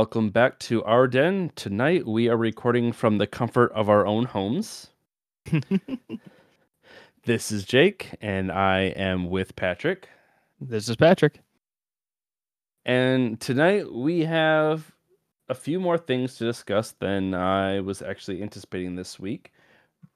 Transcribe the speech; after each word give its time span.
Welcome 0.00 0.30
back 0.30 0.58
to 0.60 0.82
our 0.84 1.06
den. 1.06 1.52
Tonight 1.56 2.06
we 2.06 2.30
are 2.30 2.36
recording 2.38 2.90
from 2.90 3.18
the 3.18 3.26
comfort 3.26 3.70
of 3.72 3.90
our 3.90 4.06
own 4.06 4.24
homes. 4.24 4.88
this 7.26 7.52
is 7.52 7.66
Jake, 7.66 8.08
and 8.22 8.50
I 8.50 8.94
am 8.96 9.28
with 9.28 9.54
Patrick. 9.56 10.08
This 10.58 10.88
is 10.88 10.96
Patrick. 10.96 11.40
And 12.86 13.38
tonight 13.42 13.92
we 13.92 14.20
have 14.20 14.90
a 15.50 15.54
few 15.54 15.78
more 15.78 15.98
things 15.98 16.36
to 16.36 16.44
discuss 16.46 16.92
than 16.92 17.34
I 17.34 17.80
was 17.80 18.00
actually 18.00 18.42
anticipating 18.42 18.96
this 18.96 19.20
week, 19.20 19.52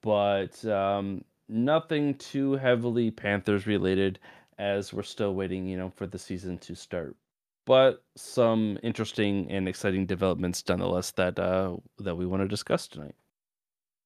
but 0.01 0.65
um, 0.65 1.27
nothing 1.47 2.15
too 2.15 2.55
heavily 2.55 3.11
Panthers 3.11 3.67
related 3.67 4.19
as 4.59 4.95
we're 4.95 5.03
still 5.03 5.35
waiting, 5.35 5.67
you 5.67 5.77
know, 5.77 5.91
for 5.91 6.07
the 6.07 6.19
season 6.19 6.57
to 6.61 6.75
start. 6.75 7.15
But 7.67 8.03
some 8.17 8.79
interesting 8.83 9.51
and 9.51 9.69
exciting 9.69 10.07
developments 10.07 10.63
nonetheless 10.69 11.13
that 11.13 11.39
uh, 11.39 11.77
that 11.99 12.17
we 12.17 12.27
want 12.27 12.43
to 12.43 12.49
discuss 12.49 12.89
tonight. 12.89 13.15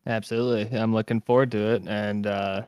Absolutely. 0.06 0.78
I'm 0.78 0.94
looking 0.94 1.20
forward 1.20 1.50
to 1.52 1.74
it 1.74 1.82
and 1.86 2.26
uh, 2.26 2.62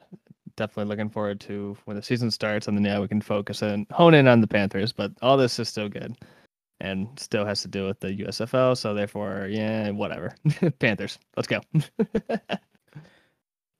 definitely 0.56 0.90
looking 0.90 1.08
forward 1.08 1.40
to 1.40 1.76
when 1.84 1.96
the 1.96 2.02
season 2.02 2.30
starts 2.30 2.68
and 2.68 2.76
then 2.76 2.84
yeah, 2.84 2.98
we 2.98 3.08
can 3.08 3.20
focus 3.20 3.62
and 3.62 3.86
hone 3.90 4.14
in 4.14 4.28
on 4.28 4.40
the 4.40 4.46
Panthers, 4.46 4.92
but 4.92 5.12
all 5.22 5.36
this 5.36 5.58
is 5.58 5.68
still 5.68 5.88
good 5.88 6.16
and 6.80 7.08
still 7.18 7.44
has 7.44 7.62
to 7.62 7.68
do 7.68 7.86
with 7.86 8.00
the 8.00 8.08
USFL, 8.08 8.76
so 8.76 8.94
therefore, 8.94 9.48
yeah, 9.50 9.90
whatever. 9.90 10.34
Panthers. 10.78 11.18
Let's 11.36 11.48
go. 11.48 11.60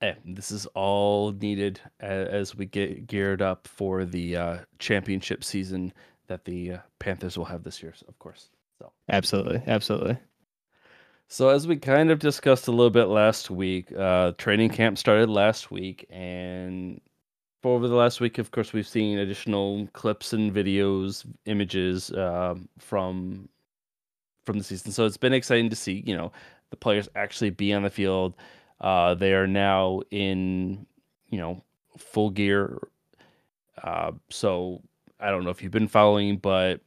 Eh, 0.03 0.14
this 0.25 0.50
is 0.50 0.64
all 0.69 1.31
needed 1.33 1.78
as 2.00 2.56
we 2.56 2.64
get 2.64 3.06
geared 3.06 3.42
up 3.42 3.69
for 3.69 4.06
the 4.06 4.34
uh, 4.34 4.58
championship 4.78 5.44
season 5.44 5.92
that 6.31 6.47
the 6.47 6.73
uh, 6.73 6.78
Panthers 6.98 7.36
will 7.36 7.45
have 7.45 7.62
this 7.62 7.83
year, 7.83 7.95
of 8.09 8.19
course. 8.19 8.48
So 8.78 8.91
absolutely, 9.09 9.62
absolutely. 9.67 10.19
So 11.28 11.50
as 11.50 11.67
we 11.67 11.77
kind 11.77 12.11
of 12.11 12.19
discussed 12.19 12.67
a 12.67 12.72
little 12.72 12.91
bit 12.91 13.05
last 13.05 13.50
week, 13.50 13.92
uh, 13.92 14.33
training 14.39 14.70
camp 14.70 14.98
started 14.98 15.28
last 15.28 15.70
week, 15.70 16.06
and 16.11 17.00
for 17.62 17.77
over 17.77 17.87
the 17.87 17.95
last 17.95 18.20
week, 18.20 18.39
of 18.39 18.50
course, 18.50 18.72
we've 18.72 18.89
seen 18.89 19.19
additional 19.19 19.87
clips 19.92 20.33
and 20.33 20.53
videos, 20.53 21.27
images 21.45 22.11
uh, 22.12 22.55
from 22.78 23.48
from 24.47 24.59
the 24.59 24.65
season. 24.65 24.91
So 24.91 25.05
it's 25.05 25.19
been 25.19 25.34
exciting 25.34 25.69
to 25.69 25.77
see, 25.77 26.03
you 26.06 26.17
know, 26.17 26.33
the 26.70 26.77
players 26.77 27.09
actually 27.15 27.50
be 27.50 27.75
on 27.75 27.83
the 27.83 27.91
field 27.91 28.34
uh, 28.81 29.15
they 29.15 29.34
are 29.34 29.47
now 29.47 30.00
in, 30.11 30.87
you 31.28 31.39
know, 31.39 31.62
full 31.98 32.31
gear. 32.31 32.78
Uh, 33.83 34.12
so 34.31 34.83
I 35.20 35.30
don't 35.30 35.44
know 35.44 35.50
if 35.50 35.62
you've 35.62 35.72
been 35.72 35.88
following, 35.88 36.36
but 36.36 36.80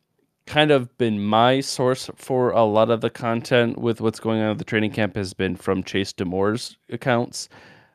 kind 0.46 0.72
of 0.72 0.98
been 0.98 1.24
my 1.24 1.62
source 1.62 2.10
for 2.16 2.52
a 2.52 2.64
lot 2.64 2.90
of 2.90 3.02
the 3.02 3.10
content 3.10 3.78
with 3.78 4.02
what's 4.02 4.20
going 4.20 4.42
on 4.42 4.52
at 4.52 4.58
the 4.58 4.66
training 4.66 4.92
camp 4.92 5.16
has 5.16 5.34
been 5.34 5.56
from 5.56 5.84
Chase 5.84 6.12
Demore's 6.12 6.78
accounts. 6.90 7.48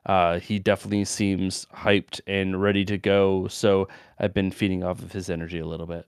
Uh, 0.06 0.38
he 0.38 0.58
definitely 0.58 1.04
seems 1.04 1.66
hyped 1.74 2.20
and 2.26 2.60
ready 2.62 2.84
to 2.86 2.96
go. 2.96 3.46
So 3.48 3.88
I've 4.18 4.32
been 4.32 4.50
feeding 4.50 4.82
off 4.82 5.02
of 5.02 5.12
his 5.12 5.28
energy 5.28 5.58
a 5.58 5.66
little 5.66 5.86
bit. 5.86 6.06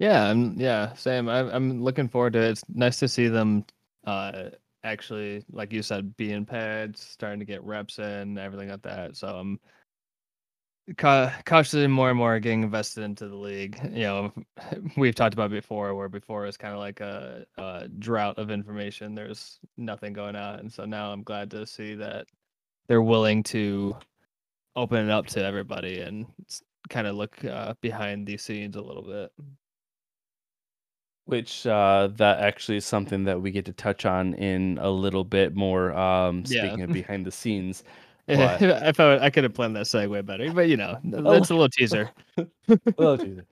Yeah, 0.00 0.24
I'm, 0.24 0.58
yeah, 0.58 0.94
same. 0.94 1.28
I'm, 1.28 1.48
I'm 1.50 1.82
looking 1.84 2.08
forward 2.08 2.32
to 2.32 2.40
it. 2.40 2.50
It's 2.50 2.64
nice 2.74 2.98
to 3.00 3.08
see 3.08 3.28
them 3.28 3.64
uh, 4.04 4.48
actually, 4.82 5.44
like 5.52 5.72
you 5.72 5.82
said, 5.82 6.16
being 6.16 6.44
pads, 6.44 7.00
starting 7.00 7.38
to 7.38 7.44
get 7.44 7.62
reps 7.62 7.98
in, 7.98 8.38
everything 8.38 8.70
like 8.70 8.82
that. 8.82 9.16
So 9.16 9.28
I'm 9.28 9.60
ca- 10.96 11.32
cautiously 11.44 11.86
more 11.86 12.10
and 12.10 12.18
more 12.18 12.38
getting 12.40 12.62
invested 12.62 13.04
into 13.04 13.28
the 13.28 13.36
league. 13.36 13.78
You 13.92 14.02
know, 14.02 14.32
we've 14.96 15.14
talked 15.14 15.34
about 15.34 15.50
before, 15.50 15.94
where 15.94 16.08
before 16.08 16.44
it 16.44 16.46
was 16.46 16.56
kind 16.56 16.74
of 16.74 16.80
like 16.80 17.00
a, 17.00 17.44
a 17.58 17.88
drought 17.98 18.38
of 18.38 18.50
information. 18.50 19.14
There's 19.14 19.58
nothing 19.76 20.12
going 20.12 20.36
on, 20.36 20.60
and 20.60 20.72
so 20.72 20.84
now 20.84 21.12
I'm 21.12 21.22
glad 21.22 21.50
to 21.52 21.66
see 21.66 21.94
that 21.96 22.26
they're 22.88 23.02
willing 23.02 23.42
to 23.44 23.96
open 24.76 25.08
it 25.08 25.10
up 25.10 25.26
to 25.26 25.44
everybody 25.44 26.00
and 26.00 26.26
kind 26.88 27.06
of 27.06 27.16
look 27.16 27.44
uh, 27.44 27.74
behind 27.80 28.26
the 28.26 28.36
scenes 28.36 28.76
a 28.76 28.80
little 28.80 29.02
bit. 29.02 29.32
Which 31.26 31.64
uh, 31.66 32.08
that 32.16 32.40
actually 32.40 32.78
is 32.78 32.84
something 32.84 33.24
that 33.24 33.40
we 33.40 33.52
get 33.52 33.64
to 33.66 33.72
touch 33.72 34.04
on 34.04 34.34
in 34.34 34.78
a 34.80 34.90
little 34.90 35.22
bit 35.22 35.54
more. 35.54 35.92
Um, 35.92 36.44
speaking 36.44 36.78
yeah. 36.80 36.84
of 36.86 36.92
behind 36.92 37.24
the 37.24 37.30
scenes, 37.30 37.84
but... 38.60 38.82
I 38.82 38.92
thought 38.92 39.22
I 39.22 39.30
could 39.30 39.44
have 39.44 39.54
planned 39.54 39.76
that 39.76 39.86
segue 39.86 40.24
better, 40.24 40.52
but 40.52 40.68
you 40.68 40.76
know, 40.76 40.98
that's 41.04 41.50
a 41.50 41.54
little 41.54 41.68
teaser. 41.68 42.10
a 42.38 42.46
little 42.96 43.18
teaser. 43.18 43.46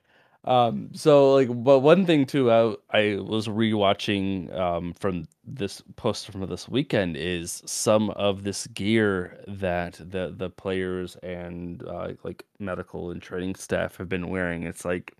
Um, 0.45 0.89
so 0.93 1.33
like, 1.33 1.49
but 1.63 1.79
one 1.79 2.05
thing 2.05 2.25
too, 2.25 2.51
I 2.51 2.75
I 2.91 3.17
was 3.17 3.47
rewatching 3.47 4.57
um 4.57 4.93
from 4.93 5.27
this 5.45 5.83
post 5.97 6.31
from 6.31 6.45
this 6.47 6.69
weekend 6.69 7.17
is 7.17 7.61
some 7.65 8.09
of 8.11 8.43
this 8.43 8.67
gear 8.67 9.43
that 9.47 9.95
the 9.95 10.33
the 10.35 10.49
players 10.49 11.17
and 11.17 11.83
uh, 11.85 12.13
like 12.23 12.45
medical 12.57 13.11
and 13.11 13.21
training 13.21 13.55
staff 13.55 13.97
have 13.97 14.07
been 14.07 14.29
wearing. 14.29 14.63
It's 14.63 14.85
like 14.85 15.13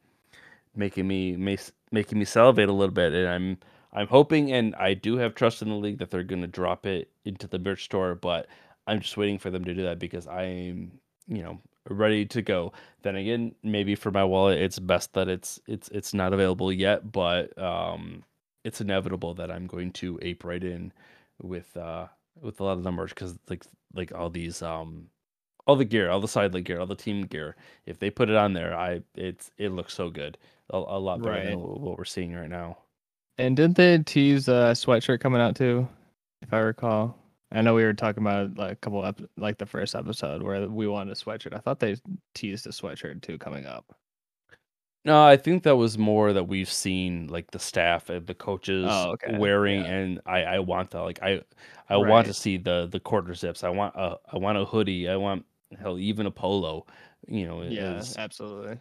making 0.76 1.08
me 1.08 1.36
making 1.36 2.20
me 2.20 2.26
salivate 2.26 2.70
a 2.70 2.74
little 2.74 2.94
bit, 2.94 3.14
and 3.14 3.28
I'm 3.28 3.58
I'm 3.92 4.08
hoping 4.08 4.52
and 4.52 4.76
I 4.76 4.94
do 4.94 5.18
have 5.18 5.36
trust 5.36 5.62
in 5.62 5.70
the 5.70 5.76
league 5.76 5.98
that 6.00 6.12
they're 6.12 6.24
going 6.24 6.42
to 6.42 6.48
drop 6.48 6.86
it 6.86 7.12
into 7.26 7.48
the 7.48 7.60
merch 7.60 7.86
store, 7.86 8.16
but 8.16 8.48
I'm 8.90 9.00
just 9.02 9.18
waiting 9.18 9.40
for 9.40 9.50
them 9.50 9.64
to 9.66 9.74
do 9.74 9.84
that 9.84 10.00
because 10.00 10.28
I'm 10.28 10.92
you 11.28 11.44
know 11.44 11.60
ready 11.90 12.26
to 12.26 12.42
go. 12.42 12.74
Then 13.02 13.16
again, 13.16 13.56
maybe 13.64 13.96
for 13.96 14.12
my 14.12 14.24
wallet, 14.24 14.60
it's 14.60 14.80
best 14.80 15.14
that 15.14 15.28
it's 15.28 15.60
it's 15.68 15.90
it's 15.90 16.14
not 16.14 16.34
available 16.34 16.72
yet, 16.72 17.12
but 17.12 17.58
um, 17.58 18.24
it's 18.64 18.82
inevitable 18.82 19.34
that 19.36 19.52
I'm 19.52 19.68
going 19.68 19.92
to 19.94 20.20
ape 20.22 20.44
right 20.44 20.64
in 20.64 20.92
with 21.42 21.76
uh 21.78 22.08
with 22.42 22.60
a 22.60 22.64
lot 22.64 22.78
of 22.78 22.84
the 22.84 22.92
merch 22.92 23.10
because 23.10 23.38
like 23.50 23.66
like 23.94 24.14
all 24.14 24.30
these 24.30 24.62
um 24.62 25.08
all 25.68 25.76
the 25.76 25.86
gear, 25.86 26.10
all 26.10 26.20
the 26.20 26.28
side 26.28 26.54
leg 26.54 26.66
gear, 26.66 26.80
all 26.80 26.88
the 26.88 26.96
team 26.96 27.22
gear. 27.22 27.56
If 27.86 28.00
they 28.00 28.10
put 28.10 28.30
it 28.30 28.36
on 28.36 28.54
there, 28.54 28.76
I 28.76 29.02
it's 29.16 29.52
it 29.58 29.70
looks 29.72 29.94
so 29.94 30.10
good 30.10 30.38
a, 30.72 30.78
a 30.78 31.00
lot 31.00 31.22
better 31.22 31.36
right. 31.36 31.46
than 31.46 31.60
what 31.60 31.98
we're 31.98 32.06
seeing 32.06 32.34
right 32.34 32.50
now. 32.50 32.78
And 33.38 33.56
didn't 33.56 33.78
they 33.78 33.98
tease 34.00 34.48
a 34.48 34.74
sweatshirt 34.74 35.22
coming 35.22 35.42
out 35.42 35.56
too, 35.56 35.88
if 36.42 36.54
I 36.54 36.60
recall? 36.60 37.16
I 37.52 37.62
know 37.62 37.74
we 37.74 37.84
were 37.84 37.94
talking 37.94 38.24
about 38.24 38.58
like 38.58 38.74
a 38.74 38.76
couple 38.76 39.04
up 39.04 39.20
like 39.38 39.58
the 39.58 39.66
first 39.66 39.96
episode 39.96 40.44
where 40.44 40.68
we 40.68 40.88
wanted 40.88 41.12
a 41.12 41.16
sweatshirt. 41.16 41.56
I 41.56 41.60
thought 41.60 41.80
they 41.80 41.96
teased 42.36 42.68
a 42.68 42.70
sweatshirt 42.70 43.22
too 43.22 43.38
coming 43.38 43.66
up. 43.66 43.86
No, 45.06 45.26
I 45.26 45.38
think 45.38 45.64
that 45.64 45.78
was 45.78 45.98
more 45.98 46.34
that 46.34 46.44
we've 46.44 46.72
seen 46.72 47.28
like 47.28 47.50
the 47.52 47.60
staff 47.60 48.10
and 48.10 48.28
the 48.28 48.36
coaches 48.36 48.86
oh, 48.88 49.12
okay. 49.12 49.38
wearing, 49.38 49.82
yeah. 49.82 49.92
and 49.92 50.22
I 50.26 50.44
I 50.44 50.60
want 50.60 50.92
that. 50.92 51.02
Like 51.02 51.24
I 51.24 51.42
I 51.90 51.96
right. 51.96 52.08
want 52.08 52.28
to 52.28 52.34
see 52.34 52.58
the 52.58 52.88
the 52.92 53.00
quarter 53.00 53.34
zips. 53.34 53.64
I 53.64 53.70
want 53.70 53.96
a 53.96 54.18
I 54.32 54.38
want 54.38 54.58
a 54.58 54.66
hoodie. 54.66 55.10
I 55.10 55.16
want 55.16 55.46
hell 55.80 55.98
even 55.98 56.26
a 56.26 56.32
polo. 56.32 56.86
You 57.28 57.48
know. 57.48 57.62
Yeah, 57.64 58.04
absolutely 58.18 58.80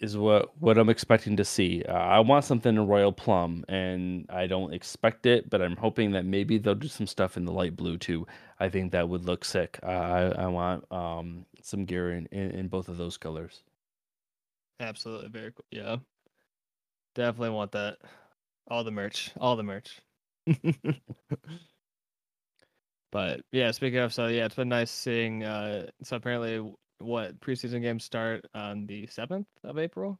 is 0.00 0.16
what 0.16 0.50
what 0.60 0.78
I'm 0.78 0.88
expecting 0.88 1.36
to 1.36 1.44
see. 1.44 1.82
Uh, 1.86 1.92
I 1.92 2.20
want 2.20 2.44
something 2.44 2.74
in 2.74 2.86
royal 2.86 3.12
plum, 3.12 3.64
and 3.68 4.26
I 4.30 4.46
don't 4.46 4.72
expect 4.72 5.26
it, 5.26 5.50
but 5.50 5.60
I'm 5.62 5.76
hoping 5.76 6.12
that 6.12 6.24
maybe 6.24 6.58
they'll 6.58 6.74
do 6.74 6.88
some 6.88 7.06
stuff 7.06 7.36
in 7.36 7.44
the 7.44 7.52
light 7.52 7.76
blue 7.76 7.98
too. 7.98 8.26
I 8.58 8.68
think 8.70 8.92
that 8.92 9.08
would 9.08 9.24
look 9.26 9.44
sick. 9.44 9.78
Uh, 9.82 9.86
I 9.86 10.20
I 10.44 10.46
want 10.48 10.90
um 10.92 11.46
some 11.62 11.84
gear 11.84 12.12
in, 12.12 12.26
in, 12.32 12.50
in 12.52 12.68
both 12.68 12.88
of 12.88 12.96
those 12.96 13.16
colors. 13.18 13.62
Absolutely, 14.80 15.28
very 15.28 15.52
cool. 15.52 15.64
Yeah, 15.70 15.96
definitely 17.14 17.50
want 17.50 17.72
that. 17.72 17.98
All 18.68 18.84
the 18.84 18.90
merch, 18.90 19.32
all 19.38 19.56
the 19.56 19.62
merch. 19.62 20.00
but 23.12 23.40
yeah, 23.52 23.70
speaking 23.72 23.98
of, 23.98 24.12
so 24.14 24.26
yeah, 24.28 24.46
it's 24.46 24.54
been 24.54 24.68
nice 24.68 24.90
seeing. 24.90 25.44
Uh, 25.44 25.86
so 26.02 26.16
apparently, 26.16 26.72
what 27.00 27.40
preseason 27.40 27.82
games 27.82 28.04
start 28.04 28.46
on 28.54 28.86
the 28.86 29.06
7th 29.06 29.46
of 29.64 29.78
April? 29.78 30.18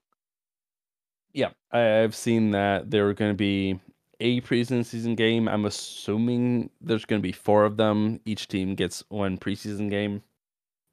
Yeah, 1.32 1.50
I've 1.71 2.15
seen 2.15 2.50
that 2.53 2.91
there 2.91 3.09
are 3.09 3.15
going 3.15 3.31
to 3.31 3.37
be 3.37 3.79
a 4.19 4.41
preseason 4.41 4.85
season 4.85 5.15
game. 5.15 5.49
I'm 5.49 5.65
assuming 5.65 6.71
there's 6.81 7.05
going 7.05 7.21
to 7.21 7.27
be 7.27 7.32
four 7.32 7.65
of 7.65 7.77
them. 7.77 8.21
Each 8.25 8.49
team 8.49 8.75
gets 8.75 9.03
one 9.09 9.38
preseason 9.38 9.88
game. 9.88 10.23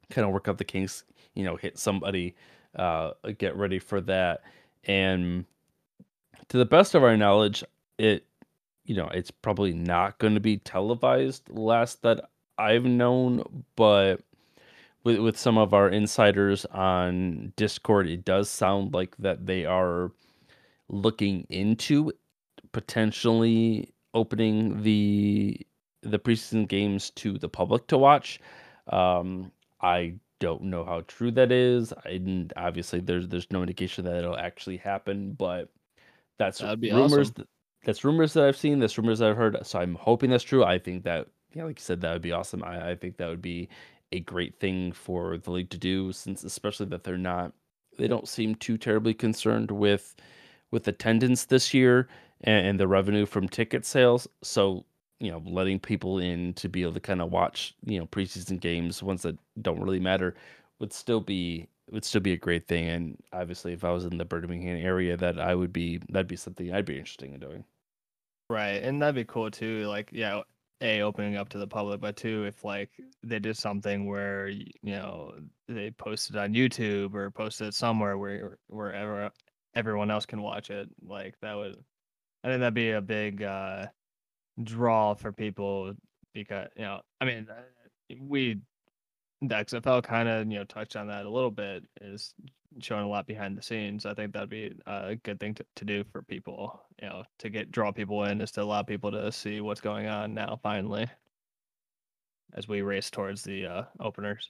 Kind 0.10 0.26
of 0.26 0.34
work 0.34 0.48
out 0.48 0.58
the 0.58 0.64
kinks, 0.64 1.04
you 1.34 1.44
know, 1.44 1.58
hit 1.58 1.78
somebody, 1.78 2.36
uh, 2.76 3.12
get 3.38 3.56
ready 3.58 3.80
for 3.80 4.00
that. 4.02 4.44
And 4.86 5.46
to 6.50 6.58
the 6.58 6.66
best 6.66 6.96
of 6.96 7.04
our 7.04 7.18
knowledge, 7.18 7.64
it, 7.98 8.26
you 8.86 8.96
know, 8.96 9.10
it's 9.10 9.32
probably 9.32 9.74
not 9.74 10.18
going 10.20 10.36
to 10.36 10.40
be 10.40 10.58
televised 10.58 11.50
last 11.50 12.04
that 12.04 12.30
I've 12.58 12.86
known, 12.86 13.64
but 13.76 14.22
with 15.08 15.20
with 15.20 15.38
some 15.38 15.58
of 15.58 15.74
our 15.74 15.90
insiders 15.90 16.66
on 16.68 17.54
Discord, 17.56 18.08
it 18.08 18.26
does 18.26 18.50
sound 18.50 18.94
like 18.94 19.16
that 19.18 19.46
they 19.48 19.66
are 19.66 20.12
looking 20.90 21.46
into 21.50 22.12
potentially 22.74 23.94
opening 24.14 24.84
the 24.84 25.66
the 26.04 26.20
preseason 26.20 26.68
games 26.68 27.12
to 27.12 27.38
the 27.40 27.50
public 27.50 27.88
to 27.88 27.98
watch. 27.98 28.40
Um, 28.88 29.52
I 29.82 30.16
don't 30.40 30.64
know 30.64 30.86
how 30.86 31.02
true 31.08 31.32
that 31.34 31.52
is. 31.52 31.94
I 32.06 32.20
obviously 32.58 33.02
there's 33.02 33.28
there's 33.30 33.52
no 33.52 33.62
indication 33.62 34.06
that 34.06 34.18
it'll 34.18 34.38
actually 34.38 34.78
happen, 34.78 35.34
but 35.34 35.72
That's 36.38 36.64
rumors 36.90 37.32
awesome. 37.32 37.32
th 37.32 37.48
that's 37.84 38.04
rumors 38.04 38.34
that 38.34 38.44
I've 38.46 38.58
seen, 38.58 38.80
that's 38.80 38.98
rumors 38.98 39.20
that 39.20 39.30
I've 39.30 39.38
heard, 39.38 39.66
so 39.66 39.80
I'm 39.80 39.96
hoping 39.96 40.30
that's 40.30 40.44
true. 40.44 40.64
I 40.64 40.78
think 40.80 41.04
that 41.04 41.28
yeah, 41.54 41.64
like 41.64 41.80
you 41.80 41.84
said, 41.84 42.02
that 42.02 42.14
would 42.14 42.22
be 42.22 42.32
awesome. 42.32 42.64
I 42.64 42.92
I 42.92 42.96
think 42.96 43.18
that 43.18 43.28
would 43.28 43.42
be 43.42 43.70
a 44.12 44.20
great 44.22 44.60
thing 44.60 44.92
for 44.92 45.38
the 45.38 45.52
league 45.52 45.70
to 45.70 45.78
do 45.78 46.12
since 46.12 46.44
especially 46.44 46.86
that 46.86 47.04
they're 47.04 47.18
not 47.18 47.52
they 47.98 48.08
don't 48.08 48.28
seem 48.28 48.56
too 48.56 48.78
terribly 48.78 49.14
concerned 49.14 49.72
with 49.72 50.16
with 50.72 50.88
attendance 50.88 51.46
this 51.46 51.74
year 51.74 52.08
and, 52.42 52.68
and 52.68 52.80
the 52.80 52.88
revenue 52.88 53.26
from 53.26 53.48
ticket 53.48 53.86
sales. 53.86 54.28
So, 54.44 54.86
you 55.20 55.32
know, 55.32 55.42
letting 55.46 55.80
people 55.80 56.20
in 56.20 56.54
to 56.56 56.70
be 56.70 56.82
able 56.82 56.94
to 56.94 57.00
kind 57.00 57.22
of 57.22 57.32
watch, 57.32 57.76
you 57.86 58.00
know, 58.00 58.06
preseason 58.08 58.60
games, 58.60 59.02
ones 59.02 59.24
that 59.24 59.38
don't 59.62 59.82
really 59.82 60.00
matter, 60.00 60.36
would 60.80 60.94
still 60.94 61.22
be 61.22 61.68
would 61.90 62.04
still 62.06 62.22
be 62.22 62.34
a 62.34 62.38
great 62.38 62.68
thing. 62.68 62.88
And 62.90 63.18
obviously, 63.34 63.74
if 63.74 63.84
I 63.84 63.92
was 63.92 64.06
in 64.06 64.18
the 64.18 64.26
Birmingham 64.26 64.78
area, 64.78 65.18
that 65.18 65.40
I 65.40 65.56
would 65.56 65.74
be 65.74 66.00
that'd 66.10 66.28
be 66.28 66.36
something 66.36 66.72
I'd 66.72 66.86
be 66.86 66.98
interested 66.98 67.32
in 67.32 67.40
doing. 67.40 67.64
Right, 68.50 68.82
and 68.84 69.02
that'd 69.02 69.16
be 69.16 69.26
cool 69.26 69.52
too. 69.52 69.86
Like, 69.88 70.10
yeah, 70.14 70.42
a 70.82 71.02
opening 71.02 71.38
up 71.38 71.50
to 71.50 71.58
the 71.58 71.68
public, 71.68 72.02
but 72.02 72.16
two, 72.16 72.46
if 72.46 72.64
like 72.64 72.90
they 73.24 73.40
did 73.40 73.58
something 73.58 74.08
where 74.08 74.48
you 74.48 74.66
know 74.84 75.34
they 75.68 75.92
posted 75.92 76.36
on 76.36 76.54
YouTube 76.54 77.14
or 77.16 77.32
posted 77.32 77.74
somewhere 77.74 78.18
where 78.18 78.58
wherever 78.68 79.32
everyone 79.76 80.12
else 80.12 80.26
can 80.26 80.42
watch 80.42 80.70
it, 80.70 80.90
like 81.02 81.36
that 81.42 81.56
would, 81.56 81.76
I 82.44 82.48
think 82.48 82.60
that'd 82.60 82.74
be 82.74 82.92
a 82.92 83.02
big 83.02 83.44
uh 83.44 83.88
draw 84.64 85.14
for 85.14 85.32
people 85.32 85.94
because 86.34 86.70
you 86.76 86.84
know, 86.84 87.02
I 87.22 87.26
mean, 87.26 87.48
uh, 87.50 88.16
we 88.20 88.62
the 89.42 89.56
XFL 89.56 90.04
kind 90.04 90.28
of 90.28 90.52
you 90.52 90.60
know 90.60 90.66
touched 90.66 90.96
on 90.96 91.08
that 91.08 91.26
a 91.26 91.30
little 91.30 91.52
bit 91.52 91.84
is 92.02 92.34
showing 92.80 93.06
a 93.06 93.08
lot 93.08 93.28
behind 93.28 93.58
the 93.58 93.62
scenes. 93.62 94.06
I 94.06 94.14
think 94.14 94.34
that'd 94.34 94.50
be 94.50 94.74
a 94.86 95.16
good 95.16 95.40
thing 95.40 95.54
to, 95.56 95.66
to 95.76 95.86
do 95.86 96.04
for 96.12 96.22
people, 96.22 96.82
you 97.02 97.08
know, 97.08 97.24
to 97.40 97.50
get 97.50 97.72
draw 97.72 97.92
people 97.92 98.24
in 98.26 98.42
is 98.42 98.52
to 98.52 98.64
allow 98.64 98.84
people 98.84 99.12
to 99.12 99.32
see 99.32 99.62
what's 99.62 99.82
going 99.82 100.08
on 100.08 100.34
now 100.34 100.60
finally 100.62 101.08
as 102.54 102.68
we 102.68 102.82
race 102.82 103.10
towards 103.10 103.44
the 103.44 103.66
uh, 103.66 103.84
openers. 104.00 104.50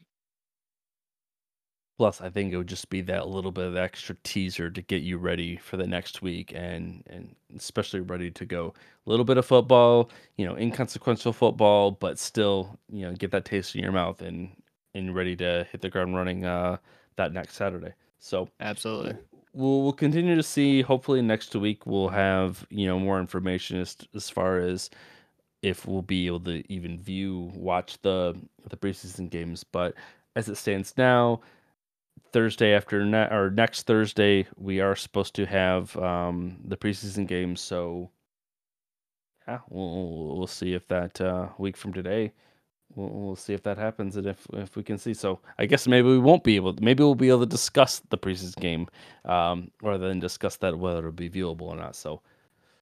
Plus, 1.97 2.21
I 2.21 2.29
think 2.29 2.53
it 2.53 2.57
would 2.57 2.67
just 2.67 2.89
be 2.89 3.01
that 3.01 3.27
little 3.27 3.51
bit 3.51 3.65
of 3.65 3.75
extra 3.75 4.15
teaser 4.23 4.69
to 4.69 4.81
get 4.83 5.01
you 5.01 5.17
ready 5.17 5.57
for 5.57 5.77
the 5.77 5.87
next 5.87 6.21
week 6.21 6.53
and 6.55 7.03
and 7.07 7.35
especially 7.55 8.01
ready 8.01 8.29
to 8.31 8.45
go. 8.45 8.73
A 9.05 9.09
little 9.09 9.25
bit 9.25 9.37
of 9.37 9.45
football, 9.45 10.11
you 10.37 10.45
know, 10.45 10.55
inconsequential 10.55 11.33
football, 11.33 11.91
but 11.91 12.19
still, 12.19 12.77
you 12.91 13.01
know, 13.01 13.13
get 13.13 13.31
that 13.31 13.45
taste 13.45 13.75
in 13.75 13.81
your 13.81 13.91
mouth 13.91 14.21
and 14.21 14.51
and 14.97 15.15
ready 15.15 15.35
to 15.35 15.67
hit 15.71 15.81
the 15.81 15.89
ground 15.89 16.15
running 16.15 16.45
uh 16.45 16.77
that 17.15 17.33
next 17.33 17.55
Saturday. 17.55 17.93
So 18.19 18.49
Absolutely. 18.59 19.15
we'll 19.53 19.83
we'll 19.83 19.93
continue 19.93 20.35
to 20.35 20.43
see. 20.43 20.81
Hopefully 20.81 21.21
next 21.21 21.55
week 21.55 21.85
we'll 21.85 22.09
have, 22.09 22.65
you 22.69 22.87
know, 22.87 22.99
more 22.99 23.19
information 23.19 23.79
as 23.79 23.97
as 24.15 24.29
far 24.29 24.59
as 24.59 24.89
if 25.61 25.85
we'll 25.85 26.01
be 26.01 26.27
able 26.27 26.39
to 26.41 26.63
even 26.71 26.99
view 26.99 27.51
watch 27.55 27.97
the 28.01 28.35
the 28.69 28.77
preseason 28.77 29.29
games. 29.29 29.63
But 29.63 29.95
as 30.35 30.49
it 30.49 30.55
stands 30.55 30.93
now, 30.97 31.41
Thursday 32.31 32.73
after 32.73 33.05
ne- 33.05 33.29
or 33.31 33.49
next 33.49 33.87
Thursday, 33.87 34.47
we 34.55 34.79
are 34.79 34.95
supposed 34.95 35.35
to 35.35 35.45
have 35.45 35.95
um, 35.97 36.57
the 36.63 36.77
preseason 36.77 37.27
games. 37.27 37.61
So 37.61 38.11
yeah, 39.47 39.59
we'll 39.69 39.95
we'll 39.95 40.37
we'll 40.37 40.47
see 40.47 40.73
if 40.73 40.87
that 40.89 41.19
uh, 41.21 41.49
week 41.57 41.77
from 41.77 41.93
today, 41.93 42.33
we'll, 42.97 43.09
we'll 43.09 43.35
see 43.35 43.53
if 43.53 43.63
that 43.63 43.77
happens 43.77 44.17
and 44.17 44.27
if 44.27 44.45
if 44.53 44.75
we 44.75 44.83
can 44.83 44.97
see. 44.97 45.13
So 45.13 45.39
I 45.57 45.65
guess 45.65 45.87
maybe 45.87 46.09
we 46.09 46.19
won't 46.19 46.43
be 46.43 46.55
able. 46.55 46.73
To, 46.73 46.83
maybe 46.83 47.03
we'll 47.03 47.15
be 47.15 47.29
able 47.29 47.41
to 47.41 47.45
discuss 47.45 48.01
the 48.09 48.17
preseason 48.17 48.59
game 48.59 48.87
um, 49.25 49.71
rather 49.81 50.07
than 50.07 50.19
discuss 50.19 50.57
that 50.57 50.77
whether 50.77 50.99
it'll 50.99 51.11
be 51.11 51.29
viewable 51.29 51.63
or 51.63 51.75
not. 51.75 51.95
So 51.95 52.21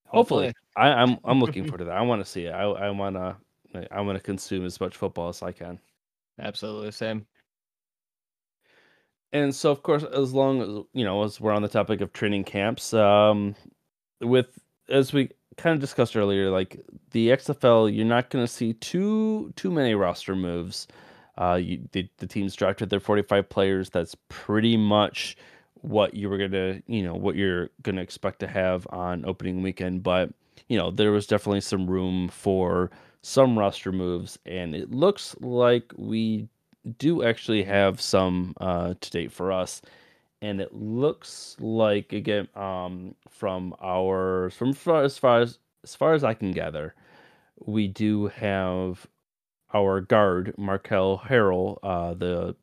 hopefully, 0.06 0.46
Hopefully. 0.46 0.54
I, 0.76 0.88
I'm 0.88 1.18
I'm 1.24 1.40
looking 1.40 1.64
forward 1.68 1.78
to 1.78 1.84
that. 1.84 1.96
I 1.96 2.02
want 2.02 2.24
to 2.24 2.30
see 2.30 2.46
it. 2.46 2.52
I 2.52 2.62
I 2.64 2.90
want 2.90 3.16
to 3.16 3.36
I 3.90 4.00
want 4.00 4.16
to 4.16 4.22
consume 4.22 4.64
as 4.64 4.80
much 4.80 4.96
football 4.96 5.28
as 5.28 5.42
I 5.42 5.52
can. 5.52 5.78
Absolutely. 6.40 6.90
Same. 6.90 7.26
And 9.32 9.54
so, 9.54 9.70
of 9.70 9.82
course, 9.82 10.02
as 10.02 10.32
long 10.32 10.62
as 10.62 10.68
you 10.92 11.04
know, 11.04 11.22
as 11.24 11.40
we're 11.40 11.52
on 11.52 11.62
the 11.62 11.68
topic 11.68 12.00
of 12.00 12.12
training 12.12 12.44
camps, 12.44 12.94
um, 12.94 13.54
with 14.20 14.58
as 14.88 15.12
we 15.12 15.30
kind 15.56 15.74
of 15.74 15.80
discussed 15.80 16.16
earlier, 16.16 16.50
like 16.50 16.80
the 17.12 17.28
XFL, 17.28 17.94
you're 17.94 18.04
not 18.04 18.30
going 18.30 18.44
to 18.44 18.52
see 18.52 18.74
too 18.74 19.52
too 19.56 19.70
many 19.70 19.94
roster 19.94 20.36
moves. 20.36 20.86
Uh, 21.38 21.58
you, 21.62 21.80
the 21.92 22.08
the 22.18 22.26
teams 22.26 22.54
drafted 22.54 22.90
their 22.90 23.00
45 23.00 23.48
players. 23.48 23.90
That's 23.90 24.14
pretty 24.28 24.76
much 24.76 25.36
what 25.82 26.14
you 26.14 26.28
were 26.28 26.38
gonna, 26.38 26.80
you 26.86 27.02
know, 27.02 27.14
what 27.14 27.36
you're 27.36 27.70
gonna 27.82 28.02
expect 28.02 28.40
to 28.40 28.46
have 28.46 28.86
on 28.90 29.24
opening 29.24 29.62
weekend. 29.62 30.02
But 30.02 30.30
you 30.68 30.76
know, 30.78 30.90
there 30.90 31.12
was 31.12 31.26
definitely 31.26 31.60
some 31.60 31.86
room 31.88 32.28
for 32.28 32.90
some 33.22 33.58
roster 33.58 33.92
moves, 33.92 34.38
and 34.46 34.74
it 34.74 34.90
looks 34.90 35.36
like 35.40 35.92
we 35.96 36.48
do 36.98 37.24
actually 37.24 37.64
have 37.64 38.00
some 38.00 38.54
uh, 38.60 38.94
to 39.00 39.10
date 39.10 39.32
for 39.32 39.52
us 39.52 39.82
and 40.42 40.60
it 40.60 40.74
looks 40.74 41.56
like 41.60 42.12
again 42.12 42.48
um 42.54 43.14
from 43.30 43.74
our 43.82 44.50
from 44.50 44.72
far 44.72 45.02
as 45.04 45.18
far 45.18 45.40
as 45.40 45.58
as 45.84 45.94
far 45.94 46.14
as 46.14 46.24
I 46.24 46.34
can 46.34 46.50
gather, 46.52 46.94
we 47.64 47.86
do 47.88 48.26
have 48.28 49.06
our 49.74 50.00
guard 50.00 50.54
Markel 50.58 51.18
Harrell, 51.24 51.78
uh, 51.82 52.14
the 52.14 52.56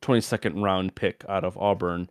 twenty 0.00 0.20
second 0.20 0.62
round 0.62 0.94
pick 0.94 1.24
out 1.28 1.44
of 1.44 1.56
Auburn, 1.58 2.08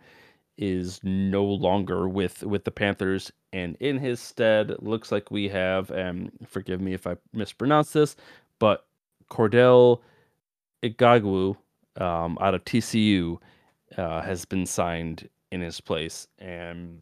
is 0.57 1.00
no 1.04 1.44
longer 1.45 2.07
with 2.07 2.44
with 2.44 2.63
the 2.66 2.72
Panthers, 2.72 3.31
and 3.54 3.75
in 3.80 3.98
his 4.00 4.19
stead, 4.19 4.74
looks 4.80 5.12
like 5.12 5.31
we 5.31 5.50
have 5.50 5.92
um 5.92 6.31
forgive 6.48 6.81
me 6.81 6.94
if 6.94 7.07
I 7.07 7.18
mispronounce 7.34 7.94
this, 7.94 8.16
but 8.60 8.86
Cordell 9.30 10.01
Iwuagwu 10.84 11.57
um, 11.98 12.38
out 12.42 12.56
of 12.56 12.63
TCU 12.66 13.38
uh, 13.97 14.21
has 14.21 14.45
been 14.45 14.65
signed 14.65 15.29
in 15.51 15.61
his 15.61 15.81
place, 15.81 16.27
and 16.39 17.01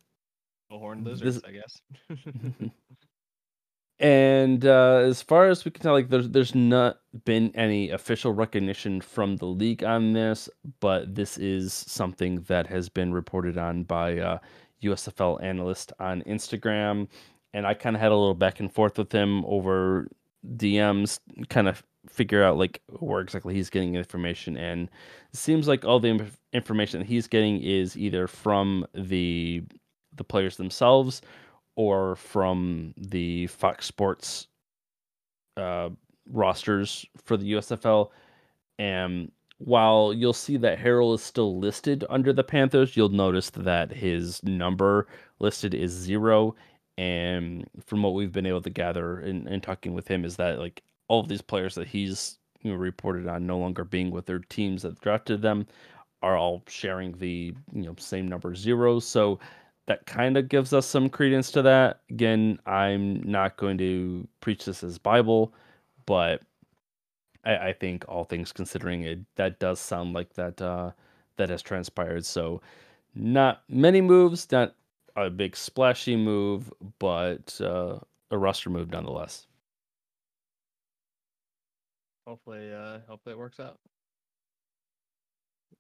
Horned 0.71 1.06
this 1.06 1.21
lizards, 1.21 1.45
I 1.47 1.51
guess. 1.51 1.81
and 4.00 4.65
uh, 4.65 4.98
as 4.98 5.22
far 5.22 5.48
as 5.48 5.65
we 5.65 5.72
can 5.72 5.81
tell, 5.81 5.93
like 5.93 6.10
there's 6.10 6.29
there's 6.29 6.53
not 6.53 7.00
been 7.25 7.51
any 7.55 7.89
official 7.89 8.34
recognition 8.34 9.01
from 9.01 9.38
the 9.38 9.46
league 9.46 9.84
on 9.84 10.13
this, 10.13 10.50
but 10.79 11.15
this 11.15 11.38
is 11.38 11.74
something 11.74 12.41
that 12.48 12.67
has 12.67 12.88
been 12.89 13.13
reported 13.13 13.58
on 13.58 13.84
by 13.84 14.19
uh, 14.19 14.38
USFL 14.84 15.41
analyst 15.41 15.91
on 16.00 16.22
Instagram, 16.24 17.08
and 17.53 17.65
I 17.65 17.74
kind 17.74 17.96
of 17.96 18.01
had 18.01 18.12
a 18.12 18.15
little 18.15 18.36
back 18.36 18.60
and 18.60 18.72
forth 18.72 18.98
with 18.98 19.12
him 19.12 19.43
over 19.46 20.08
DMs, 20.55 21.19
kind 21.50 21.67
of 21.67 21.84
figure 22.10 22.44
out 22.44 22.58
like 22.58 22.82
where 23.00 23.22
exactly 23.22 23.54
he's 23.54 23.70
getting 23.70 23.96
information, 23.96 24.58
and 24.58 24.89
it 25.32 25.38
seems 25.38 25.68
like 25.68 25.86
all 25.86 26.00
the 26.00 26.10
inf- 26.10 26.39
information 26.54 27.00
that 27.00 27.06
he's 27.08 27.28
getting 27.28 27.62
is 27.62 27.98
either 27.98 28.28
from 28.28 28.86
the 28.94 29.63
the 30.16 30.24
players 30.24 30.58
themselves 30.58 31.22
or 31.75 32.16
from 32.18 32.94
the 32.98 33.48
Fox 33.48 33.86
Sports 33.86 34.48
uh, 35.56 35.89
rosters 36.30 37.06
for 37.24 37.38
the 37.38 37.54
USFL. 37.54 38.10
And 38.78 39.32
while 39.60 40.13
you'll 40.13 40.34
see 40.34 40.58
that 40.58 40.80
Harrell 40.80 41.16
is 41.16 41.22
still 41.22 41.60
listed 41.60 42.06
under 42.10 42.34
the 42.34 42.44
Panthers, 42.44 42.96
you'll 42.96 43.10
notice 43.10 43.50
that 43.51 43.92
his 43.92 44.42
number 44.44 45.08
listed 45.39 45.74
is 45.74 45.92
zero. 45.92 46.56
And 46.98 47.70
from 47.86 48.04
what 48.04 48.13
we've 48.13 48.32
been 48.32 48.46
able 48.46 48.62
to 48.62 48.70
gather 48.70 49.20
in, 49.22 49.48
in 49.48 49.62
talking 49.62 49.94
with 49.94 50.08
him, 50.08 50.25
is 50.25 50.36
that 50.38 50.60
like 50.60 50.84
all 51.10 51.20
of 51.20 51.28
these 51.28 51.42
players 51.42 51.75
that 51.75 51.89
he's 51.89 52.39
you 52.62 52.72
know, 52.72 52.78
reported 52.78 53.28
on 53.28 53.46
no 53.46 53.58
longer 53.58 53.84
being 53.84 54.12
with 54.12 54.25
their 54.25 54.39
teams 54.39 54.84
that 54.84 55.00
drafted 55.01 55.42
them 55.42 55.68
are 56.22 56.38
all 56.38 56.63
sharing 56.68 57.13
the 57.18 57.54
you 57.74 57.84
know 57.84 57.96
same 58.00 58.28
number 58.28 58.56
zeros. 58.56 59.06
So 59.06 59.39
that 59.88 60.06
kind 60.06 60.38
of 60.38 60.50
gives 60.50 60.74
us 60.74 60.86
some 60.86 61.10
credence 61.10 61.51
to 61.51 61.62
that. 61.63 62.01
Again, 62.10 62.60
I'm 62.66 63.24
not 63.24 63.58
going 63.58 63.78
to 63.80 64.28
preach 64.39 64.66
this 64.66 64.84
as 64.84 65.00
Bible, 65.00 65.54
but 66.06 66.44
I, 67.44 67.70
I 67.70 67.74
think 67.74 68.06
all 68.08 68.24
things 68.24 68.51
considering 68.51 69.04
it, 69.04 69.20
that 69.36 69.60
does 69.60 69.80
sound 69.80 70.13
like 70.13 70.34
that 70.34 70.62
uh, 70.62 70.92
that 71.38 71.50
has 71.50 71.62
transpired. 71.62 72.25
So 72.25 72.62
not 73.16 73.63
many 73.70 74.01
moves, 74.01 74.51
not 74.51 74.75
a 75.16 75.30
big 75.30 75.56
splashy 75.56 76.16
move, 76.16 76.72
but 77.00 77.60
uh, 77.62 78.00
a 78.32 78.38
roster 78.38 78.70
move 78.70 78.92
nonetheless. 78.92 79.48
Hopefully, 82.29 82.71
uh, 82.71 83.00
hopefully 83.07 83.33
it 83.33 83.39
works 83.39 83.59
out. 83.59 83.79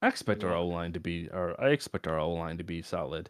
I 0.01 0.07
expect 0.07 0.43
our. 0.43 0.55
O 0.55 0.65
line 0.65 0.93
to 0.93 0.99
be, 0.99 1.29
or 1.31 1.59
I 1.61 1.69
expect 1.69 2.07
our 2.07 2.19
O 2.19 2.31
line 2.31 2.57
to 2.57 2.63
be 2.63 2.81
solid. 2.81 3.29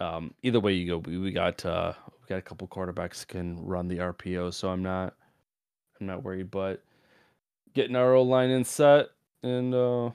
Um, 0.00 0.34
either 0.42 0.60
way 0.60 0.72
you 0.72 0.86
go, 0.86 0.98
we, 0.98 1.18
we 1.18 1.30
got 1.30 1.64
uh, 1.64 1.92
we 2.20 2.26
got 2.26 2.38
a 2.38 2.42
couple 2.42 2.66
quarterbacks 2.66 3.20
that 3.20 3.28
can 3.28 3.64
run 3.64 3.86
the 3.86 3.98
RPO, 3.98 4.52
so 4.52 4.70
I'm 4.70 4.82
not 4.82 5.14
I'm 6.00 6.06
not 6.06 6.24
worried. 6.24 6.50
But 6.50 6.82
getting 7.74 7.96
our 7.96 8.14
O 8.14 8.22
line 8.22 8.50
in 8.50 8.64
set, 8.64 9.06
and 9.42 9.74
uh, 9.74 10.10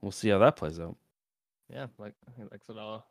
we'll 0.00 0.12
see 0.12 0.28
how 0.28 0.38
that 0.38 0.56
plays 0.56 0.78
out. 0.78 0.96
Yeah, 1.70 1.86
like 1.98 2.14
he 2.36 2.42
likes 2.44 2.68
it 2.68 2.78
all. 2.78 3.06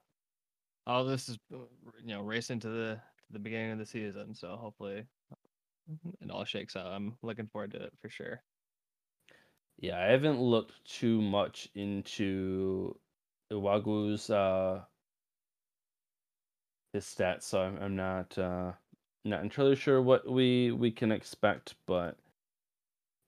all 0.88 1.04
this 1.04 1.28
is 1.28 1.38
you 1.52 1.68
know 2.14 2.22
racing 2.22 2.60
to 2.62 2.70
the 2.70 2.96
to 2.96 3.34
the 3.34 3.40
beginning 3.40 3.72
of 3.72 3.80
the 3.80 3.86
season. 3.86 4.34
So 4.34 4.56
hopefully 4.56 5.06
it 6.22 6.32
all 6.32 6.46
shakes 6.46 6.76
out. 6.76 6.88
I'm 6.88 7.18
looking 7.22 7.48
forward 7.48 7.72
to 7.72 7.84
it 7.84 7.94
for 8.02 8.10
sure. 8.10 8.42
Yeah, 9.78 10.00
I 10.00 10.06
haven't 10.12 10.40
looked 10.40 10.84
too 10.86 11.22
much 11.22 11.70
into 11.76 12.98
Iwuagwu's 13.52 14.30
uh 14.30 14.82
his 16.94 17.06
stats, 17.06 17.44
so 17.44 17.62
I'm, 17.62 17.78
I'm 17.78 17.96
not 17.96 18.38
uh 18.38 18.72
not 19.26 19.44
entirely 19.44 19.76
sure 19.76 20.02
what 20.02 20.30
we 20.30 20.72
we 20.72 20.92
can 20.92 21.12
expect, 21.12 21.76
but 21.86 22.18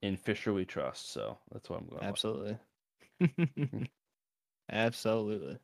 in 0.02 0.16
Fisher 0.16 0.54
we 0.54 0.66
trust, 0.66 1.12
so 1.12 1.38
that's 1.52 1.70
what 1.70 1.80
I'm 1.82 1.88
going. 1.88 2.04
Absolutely. 2.04 2.58
Absolutely. 4.72 5.58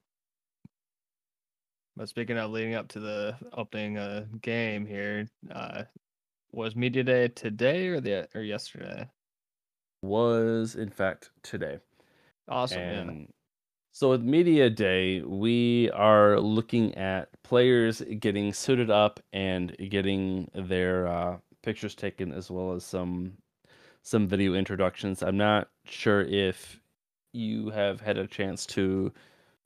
But 1.96 2.10
speaking 2.10 2.38
of 2.38 2.50
leading 2.52 2.74
up 2.74 2.88
to 2.90 3.00
the 3.00 3.38
opening 3.54 3.98
uh, 3.98 4.26
game 4.42 4.86
here, 4.86 5.28
uh, 5.52 5.84
was 6.54 6.76
media 6.76 7.04
day 7.04 7.28
today 7.28 7.88
or 7.88 8.00
the 8.00 8.28
or 8.36 8.42
yesterday? 8.42 9.10
Was 10.02 10.76
in 10.76 10.90
fact 10.90 11.32
today. 11.42 11.80
Awesome. 12.48 12.80
Yeah. 12.80 13.00
And 13.00 13.34
so 13.92 14.10
with 14.10 14.22
media 14.22 14.70
day, 14.70 15.22
we 15.22 15.90
are 15.92 16.40
looking 16.40 16.96
at 16.96 17.30
players 17.44 18.02
getting 18.20 18.54
suited 18.54 18.90
up 18.90 19.20
and 19.32 19.76
getting 19.90 20.50
their 20.54 21.08
uh, 21.08 21.38
pictures 21.62 21.96
taken, 21.96 22.32
as 22.32 22.52
well 22.52 22.74
as 22.74 22.84
some 22.84 23.34
some 24.02 24.28
video 24.28 24.54
introductions. 24.54 25.24
I'm 25.24 25.38
not 25.38 25.70
sure 25.86 26.22
if 26.22 26.80
you 27.34 27.70
have 27.70 28.02
had 28.02 28.18
a 28.18 28.28
chance 28.28 28.66
to 28.68 29.12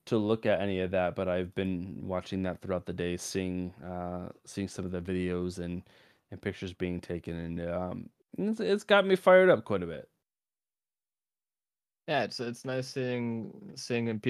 to 0.06 0.18
look 0.18 0.46
at 0.46 0.62
any 0.62 0.80
of 0.80 0.92
that, 0.92 1.16
but 1.16 1.28
I've 1.28 1.54
been 1.54 1.98
watching 2.02 2.44
that 2.44 2.62
throughout 2.62 2.86
the 2.86 2.94
day, 2.94 3.18
seeing 3.18 3.74
uh, 3.84 4.30
seeing 4.46 4.68
some 4.68 4.86
of 4.86 4.92
the 4.92 5.02
videos 5.02 5.60
and 5.60 5.84
and 6.32 6.42
pictures 6.42 6.74
being 6.74 7.02
taken, 7.02 7.36
and 7.36 7.70
um, 7.70 8.10
it's, 8.38 8.60
it's 8.60 8.84
got 8.84 9.06
me 9.06 9.16
fired 9.16 9.50
up 9.50 9.66
quite 9.66 9.84
a 9.84 9.88
bit. 9.88 10.10
Yeah, 12.08 12.24
it's 12.24 12.40
it's 12.40 12.64
nice 12.64 12.88
seeing 12.88 13.74
seeing 13.76 14.22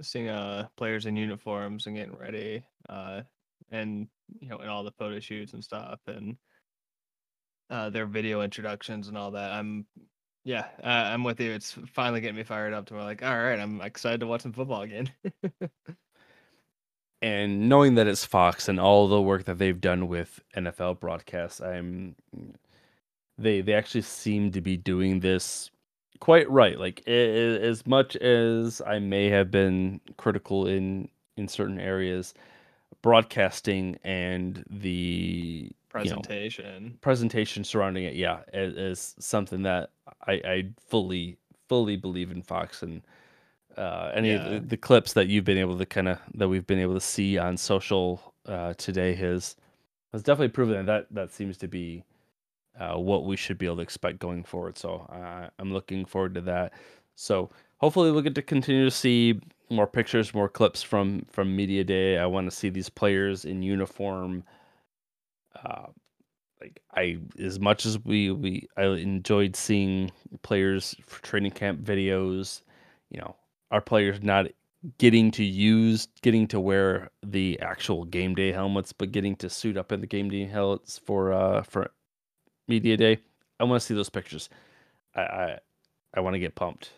seeing 0.00 0.28
uh 0.28 0.68
players 0.76 1.04
in 1.06 1.16
uniforms 1.16 1.86
and 1.86 1.96
getting 1.96 2.16
ready, 2.16 2.64
uh, 2.88 3.22
and 3.70 4.08
you 4.40 4.48
know, 4.48 4.58
and 4.58 4.70
all 4.70 4.82
the 4.82 4.92
photo 4.92 5.20
shoots 5.20 5.52
and 5.52 5.62
stuff, 5.62 6.00
and 6.06 6.36
uh, 7.70 7.90
their 7.90 8.06
video 8.06 8.40
introductions 8.42 9.08
and 9.08 9.18
all 9.18 9.30
that. 9.32 9.52
I'm 9.52 9.86
yeah, 10.44 10.68
uh, 10.82 10.86
I'm 10.86 11.24
with 11.24 11.40
you. 11.40 11.52
It's 11.52 11.72
finally 11.92 12.22
getting 12.22 12.36
me 12.36 12.44
fired 12.44 12.72
up 12.72 12.86
to 12.86 12.94
where 12.94 13.02
like, 13.02 13.22
all 13.22 13.36
right, 13.36 13.60
I'm 13.60 13.80
excited 13.82 14.20
to 14.20 14.26
watch 14.26 14.42
some 14.42 14.52
football 14.54 14.82
again. 14.82 15.12
and 17.20 17.68
knowing 17.68 17.94
that 17.96 18.06
it's 18.06 18.24
Fox 18.24 18.68
and 18.68 18.78
all 18.78 19.08
the 19.08 19.20
work 19.20 19.44
that 19.44 19.58
they've 19.58 19.80
done 19.80 20.08
with 20.08 20.40
NFL 20.56 21.00
broadcasts, 21.00 21.60
I'm 21.60 22.14
they 23.36 23.60
they 23.60 23.74
actually 23.74 24.02
seem 24.02 24.52
to 24.52 24.60
be 24.60 24.76
doing 24.76 25.20
this 25.20 25.70
quite 26.20 26.50
right. 26.50 26.78
Like 26.78 27.06
as 27.08 27.86
much 27.86 28.16
as 28.16 28.80
I 28.86 28.98
may 28.98 29.28
have 29.28 29.50
been 29.50 30.00
critical 30.16 30.66
in 30.66 31.08
in 31.36 31.48
certain 31.48 31.80
areas, 31.80 32.34
broadcasting 33.02 33.98
and 34.04 34.64
the 34.68 35.70
presentation 35.88 36.82
you 36.82 36.90
know, 36.90 36.96
presentation 37.00 37.64
surrounding 37.64 38.04
it, 38.04 38.14
yeah, 38.14 38.40
is, 38.52 38.76
is 38.76 39.14
something 39.18 39.62
that 39.62 39.90
I, 40.26 40.32
I 40.32 40.68
fully 40.88 41.38
fully 41.68 41.96
believe 41.96 42.30
in 42.30 42.42
Fox 42.42 42.82
and 42.82 43.02
uh, 43.78 44.10
any 44.14 44.30
yeah. 44.30 44.44
of 44.44 44.52
the, 44.52 44.60
the, 44.60 44.76
clips 44.76 45.12
that 45.12 45.28
you've 45.28 45.44
been 45.44 45.58
able 45.58 45.78
to 45.78 45.86
kind 45.86 46.08
of 46.08 46.18
that 46.34 46.48
we've 46.48 46.66
been 46.66 46.80
able 46.80 46.94
to 46.94 47.00
see 47.00 47.38
on 47.38 47.56
social 47.56 48.20
uh, 48.46 48.74
today 48.74 49.14
has 49.14 49.56
has 50.12 50.22
definitely 50.22 50.48
proven 50.48 50.74
that 50.74 50.86
that, 50.86 51.14
that 51.14 51.32
seems 51.32 51.56
to 51.58 51.68
be 51.68 52.02
uh, 52.78 52.96
what 52.96 53.24
we 53.24 53.36
should 53.36 53.58
be 53.58 53.66
able 53.66 53.76
to 53.76 53.82
expect 53.82 54.18
going 54.18 54.44
forward. 54.44 54.76
So 54.78 55.06
uh, 55.12 55.48
I'm 55.58 55.72
looking 55.72 56.04
forward 56.04 56.34
to 56.34 56.40
that. 56.42 56.72
So 57.14 57.50
hopefully 57.78 58.10
we'll 58.10 58.22
get 58.22 58.34
to 58.36 58.42
continue 58.42 58.84
to 58.84 58.90
see 58.90 59.40
more 59.70 59.86
pictures, 59.86 60.34
more 60.34 60.48
clips 60.48 60.82
from 60.82 61.26
from 61.30 61.54
media 61.54 61.84
day. 61.84 62.18
I 62.18 62.26
want 62.26 62.50
to 62.50 62.56
see 62.56 62.70
these 62.70 62.88
players 62.88 63.44
in 63.44 63.62
uniform. 63.62 64.44
Uh, 65.64 65.86
like 66.60 66.80
I, 66.94 67.18
as 67.38 67.60
much 67.60 67.86
as 67.86 68.02
we 68.04 68.30
we 68.30 68.68
I 68.76 68.86
enjoyed 68.86 69.54
seeing 69.56 70.10
players 70.42 70.96
for 71.06 71.22
training 71.22 71.52
camp 71.52 71.80
videos. 71.80 72.62
You 73.10 73.20
know, 73.20 73.36
our 73.70 73.80
players 73.80 74.22
not 74.22 74.46
getting 74.98 75.30
to 75.32 75.44
use, 75.44 76.08
getting 76.22 76.46
to 76.48 76.60
wear 76.60 77.10
the 77.22 77.58
actual 77.60 78.04
game 78.04 78.34
day 78.34 78.52
helmets, 78.52 78.92
but 78.92 79.12
getting 79.12 79.36
to 79.36 79.50
suit 79.50 79.76
up 79.76 79.92
in 79.92 80.00
the 80.00 80.06
game 80.06 80.30
day 80.30 80.44
helmets 80.44 80.98
for 80.98 81.32
uh 81.32 81.62
for 81.62 81.90
media 82.68 82.96
day. 82.96 83.18
I 83.60 83.64
want 83.64 83.80
to 83.80 83.86
see 83.86 83.94
those 83.94 84.10
pictures. 84.10 84.48
I 85.14 85.20
I, 85.20 85.58
I 86.14 86.20
want 86.20 86.34
to 86.34 86.40
get 86.40 86.54
pumped. 86.54 86.90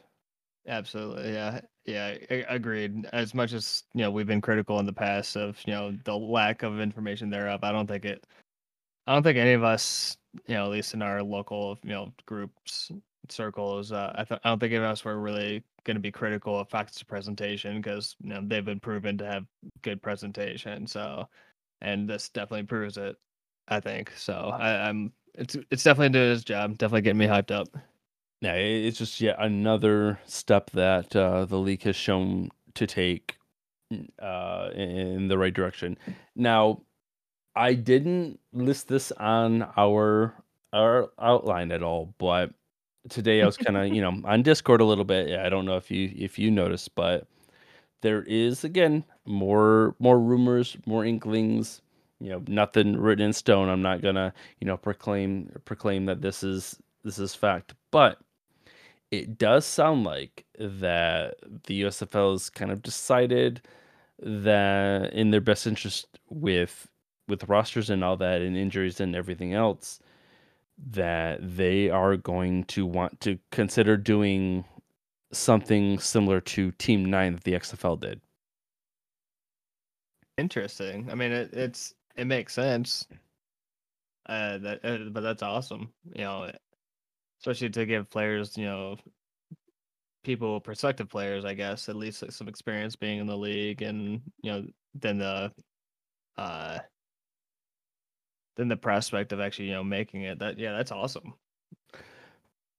Absolutely, 0.68 1.32
yeah, 1.32 1.60
yeah, 1.86 2.16
agreed. 2.48 3.06
As 3.12 3.34
much 3.34 3.52
as 3.54 3.84
you 3.94 4.02
know, 4.02 4.10
we've 4.10 4.26
been 4.26 4.42
critical 4.42 4.78
in 4.78 4.86
the 4.86 4.92
past 4.92 5.36
of 5.36 5.58
you 5.66 5.72
know 5.72 5.96
the 6.04 6.16
lack 6.16 6.62
of 6.62 6.80
information 6.80 7.30
thereof. 7.30 7.60
I 7.64 7.72
don't 7.72 7.86
think 7.86 8.04
it. 8.04 8.26
I 9.06 9.14
don't 9.14 9.22
think 9.22 9.38
any 9.38 9.54
of 9.54 9.64
us, 9.64 10.18
you 10.46 10.54
know, 10.54 10.66
at 10.66 10.70
least 10.70 10.94
in 10.94 11.02
our 11.02 11.22
local, 11.22 11.78
you 11.82 11.90
know, 11.90 12.12
groups 12.26 12.92
circles, 13.28 13.92
uh, 13.92 14.12
I, 14.16 14.24
th- 14.24 14.40
I 14.44 14.48
don't 14.48 14.58
think 14.58 14.72
any 14.72 14.84
of 14.84 14.90
us 14.90 15.04
were 15.04 15.18
really 15.18 15.62
going 15.84 15.96
to 15.96 16.00
be 16.00 16.12
critical 16.12 16.58
of 16.58 16.68
Fox's 16.68 17.02
presentation 17.02 17.80
because 17.80 18.16
you 18.20 18.30
know 18.30 18.40
they've 18.44 18.64
been 18.64 18.80
proven 18.80 19.18
to 19.18 19.26
have 19.26 19.44
good 19.82 20.02
presentation. 20.02 20.86
So, 20.86 21.28
and 21.80 22.08
this 22.08 22.28
definitely 22.28 22.66
proves 22.66 22.96
it. 22.96 23.16
I 23.68 23.80
think 23.80 24.12
so. 24.16 24.34
I, 24.34 24.88
I'm 24.88 25.12
it's 25.34 25.56
it's 25.70 25.84
definitely 25.84 26.10
doing 26.10 26.32
its 26.32 26.44
job. 26.44 26.78
Definitely 26.78 27.02
getting 27.02 27.18
me 27.18 27.26
hyped 27.26 27.50
up. 27.50 27.68
Yeah, 28.40 28.54
it's 28.54 28.98
just 28.98 29.20
yet 29.20 29.36
another 29.38 30.18
step 30.26 30.70
that 30.70 31.14
uh, 31.14 31.44
the 31.44 31.58
league 31.58 31.82
has 31.82 31.96
shown 31.96 32.50
to 32.74 32.86
take 32.86 33.36
uh, 34.20 34.70
in 34.74 35.28
the 35.28 35.36
right 35.36 35.52
direction. 35.52 35.98
Now, 36.34 36.82
I 37.54 37.74
didn't 37.74 38.40
list 38.52 38.88
this 38.88 39.12
on 39.12 39.68
our 39.76 40.34
our 40.72 41.10
outline 41.20 41.72
at 41.72 41.82
all, 41.82 42.14
but 42.18 42.52
today 43.11 43.43
I 43.43 43.47
was 43.47 43.57
kind 43.57 43.76
of 43.76 43.88
you 43.88 44.00
know 44.00 44.21
on 44.25 44.43
Discord 44.43 44.81
a 44.81 44.85
little 44.85 45.05
bit. 45.05 45.29
Yeah, 45.29 45.45
I 45.45 45.49
don't 45.49 45.67
know 45.67 45.76
if 45.76 45.90
you 45.90 46.12
if 46.17 46.38
you 46.38 46.50
noticed, 46.50 46.95
but 46.95 47.26
there 48.02 48.23
is 48.23 48.64
again 48.64 49.05
more 49.26 49.95
more 49.99 50.19
rumors, 50.19 50.76
more 50.87 51.05
inklings 51.05 51.83
you 52.21 52.29
know 52.29 52.43
nothing 52.47 52.97
written 52.97 53.26
in 53.26 53.33
stone 53.33 53.69
i'm 53.69 53.83
not 53.83 54.02
gonna 54.02 54.33
you 54.61 54.67
know 54.67 54.76
proclaim 54.76 55.50
proclaim 55.64 56.07
that 56.07 56.21
this 56.21 56.43
is 56.43 56.76
this 57.02 57.19
is 57.19 57.35
fact 57.35 57.75
but 57.90 58.19
it 59.11 59.38
does 59.38 59.64
sound 59.64 60.05
like 60.05 60.45
that 60.59 61.35
the 61.67 61.83
usfl 61.83 62.33
has 62.33 62.50
kind 62.50 62.71
of 62.71 62.83
decided 62.83 63.61
that 64.19 65.12
in 65.14 65.31
their 65.31 65.40
best 65.40 65.67
interest 65.67 66.07
with 66.29 66.87
with 67.26 67.49
rosters 67.49 67.90
and 67.90 68.05
all 68.05 68.17
that 68.17 68.43
and 68.43 68.57
injuries 68.57 69.00
and 69.00 69.17
everything 69.17 69.55
else 69.55 69.99
that 70.88 71.38
they 71.56 71.90
are 71.90 72.16
going 72.16 72.64
to 72.64 72.87
want 72.87 73.20
to 73.20 73.38
consider 73.50 73.96
doing 73.96 74.64
something 75.32 75.99
similar 75.99 76.40
to 76.40 76.70
team 76.72 77.04
9 77.04 77.34
that 77.34 77.44
the 77.44 77.52
xfl 77.52 77.99
did 77.99 78.20
interesting 80.38 81.08
i 81.10 81.14
mean 81.14 81.32
it, 81.32 81.52
it's 81.52 81.94
it 82.16 82.26
makes 82.26 82.52
sense. 82.52 83.06
Uh, 84.26 84.58
that, 84.58 84.84
uh, 84.84 84.99
but 85.10 85.22
that's 85.22 85.42
awesome. 85.42 85.90
You 86.14 86.25
know, 86.25 86.50
especially 87.40 87.70
to 87.70 87.87
give 87.87 88.10
players, 88.10 88.56
you 88.56 88.66
know, 88.66 88.96
people, 90.22 90.60
prospective 90.60 91.08
players, 91.08 91.44
I 91.44 91.54
guess, 91.54 91.88
at 91.88 91.96
least 91.96 92.30
some 92.30 92.49
experience 92.49 92.94
being 92.94 93.18
in 93.18 93.26
the 93.26 93.37
league, 93.37 93.82
and 93.82 94.20
you 94.42 94.52
know, 94.52 94.66
then 94.94 95.18
the, 95.18 95.50
uh, 96.37 96.78
then 98.57 98.69
the 98.69 98.76
prospect 98.76 99.33
of 99.33 99.40
actually, 99.40 99.66
you 99.66 99.75
know, 99.75 99.85
making 99.85 100.23
it. 100.23 100.38
That 100.38 100.59
yeah, 100.59 100.73
that's 100.73 100.92
awesome. 100.92 101.35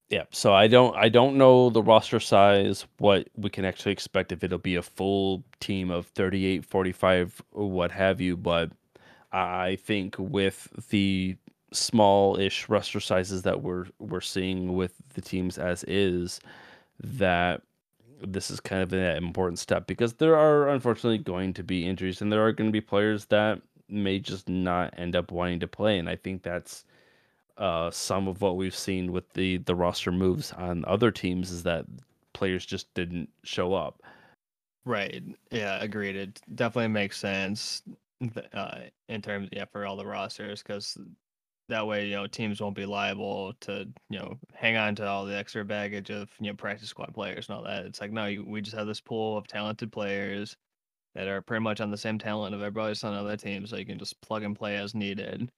Yeah, 0.10 0.26
so 0.32 0.54
I 0.54 0.68
don't 0.68 0.96
I 0.98 1.08
don't 1.08 1.38
know 1.38 1.70
the 1.70 1.82
roster 1.82 2.20
size, 2.20 2.86
what 2.98 3.30
we 3.38 3.50
can 3.50 3.64
actually 3.64 3.94
expect 3.94 4.34
if 4.34 4.44
it'll 4.44 4.58
be 4.58 4.76
a 4.76 4.82
full 4.82 5.44
team 5.62 5.90
of 5.90 6.08
38, 6.08 6.66
45, 6.66 7.42
what 7.52 7.92
have 7.92 8.20
you, 8.20 8.36
but 8.36 8.72
I 9.32 9.78
think 9.78 10.16
with 10.20 10.68
the 10.90 11.38
small-ish 11.72 12.68
roster 12.68 13.00
sizes 13.00 13.44
that 13.44 13.62
we're 13.62 13.86
we're 14.00 14.20
seeing 14.20 14.76
with 14.76 14.94
the 15.14 15.22
teams 15.22 15.58
as 15.58 15.86
is, 15.86 16.42
that 17.00 17.62
this 18.22 18.52
is 18.52 18.60
kind 18.60 18.82
of 18.84 18.94
an 18.94 19.16
important 19.16 19.60
step 19.60 19.88
because 19.88 20.14
there 20.16 20.36
are 20.36 20.70
unfortunately 20.70 21.18
going 21.18 21.54
to 21.54 21.64
be 21.64 21.88
injuries 21.88 22.22
and 22.22 22.32
there 22.32 22.46
are 22.46 22.52
going 22.52 22.68
to 22.70 22.74
be 22.74 22.82
players 22.82 23.26
that 23.28 23.62
may 23.92 24.20
just 24.20 24.50
not 24.50 24.94
end 24.98 25.16
up 25.16 25.32
wanting 25.32 25.60
to 25.60 25.68
play, 25.68 26.00
and 26.00 26.10
I 26.10 26.16
think 26.16 26.44
that's 26.44 26.86
uh, 27.58 27.92
some 27.92 28.28
of 28.28 28.42
what 28.42 28.58
we've 28.58 28.76
seen 28.76 29.12
with 29.12 29.32
the 29.34 29.58
the 29.58 29.76
roster 29.76 30.12
moves 30.12 30.52
on 30.54 30.84
other 30.88 31.12
teams 31.12 31.52
is 31.52 31.64
that 31.64 31.86
players 32.34 32.66
just 32.66 32.94
didn't 32.94 33.30
show 33.44 33.74
up. 33.74 34.02
Right. 34.86 35.24
Yeah, 35.52 35.78
agreed. 35.82 36.16
It 36.16 36.42
definitely 36.56 36.88
makes 36.88 37.20
sense 37.20 37.84
uh, 38.54 38.80
in 39.10 39.22
terms, 39.22 39.50
yeah, 39.52 39.66
for 39.72 39.86
all 39.86 39.96
the 39.96 40.06
rosters, 40.06 40.64
because 40.64 40.98
that 41.70 41.86
way, 41.86 42.08
you 42.08 42.16
know, 42.16 42.26
teams 42.26 42.60
won't 42.60 42.76
be 42.76 42.86
liable 42.86 43.54
to, 43.62 43.88
you 44.10 44.20
know, 44.20 44.38
hang 44.54 44.78
on 44.78 44.96
to 44.96 45.08
all 45.08 45.26
the 45.26 45.38
extra 45.38 45.64
baggage 45.64 46.10
of, 46.10 46.30
you 46.40 46.48
know, 46.48 46.56
practice 46.56 46.90
squad 46.90 47.14
players 47.14 47.48
and 47.48 47.58
all 47.58 47.64
that. 47.64 47.86
It's 47.86 48.02
like, 48.02 48.12
no, 48.12 48.26
you, 48.26 48.44
we 48.44 48.62
just 48.62 48.76
have 48.76 48.88
this 48.88 49.02
pool 49.02 49.38
of 49.38 49.48
talented 49.48 49.92
players 49.92 50.58
that 51.16 51.28
are 51.28 51.42
pretty 51.42 51.64
much 51.64 51.82
on 51.82 51.92
the 51.92 51.98
same 51.98 52.18
talent 52.20 52.56
of 52.56 52.62
everybody 52.62 52.90
else 52.90 53.04
on 53.04 53.14
other 53.14 53.38
teams, 53.38 53.70
so 53.70 53.78
you 53.78 53.86
can 53.86 54.00
just 54.00 54.20
plug 54.22 54.44
and 54.44 54.56
play 54.56 54.78
as 54.78 54.96
needed. 54.96 55.52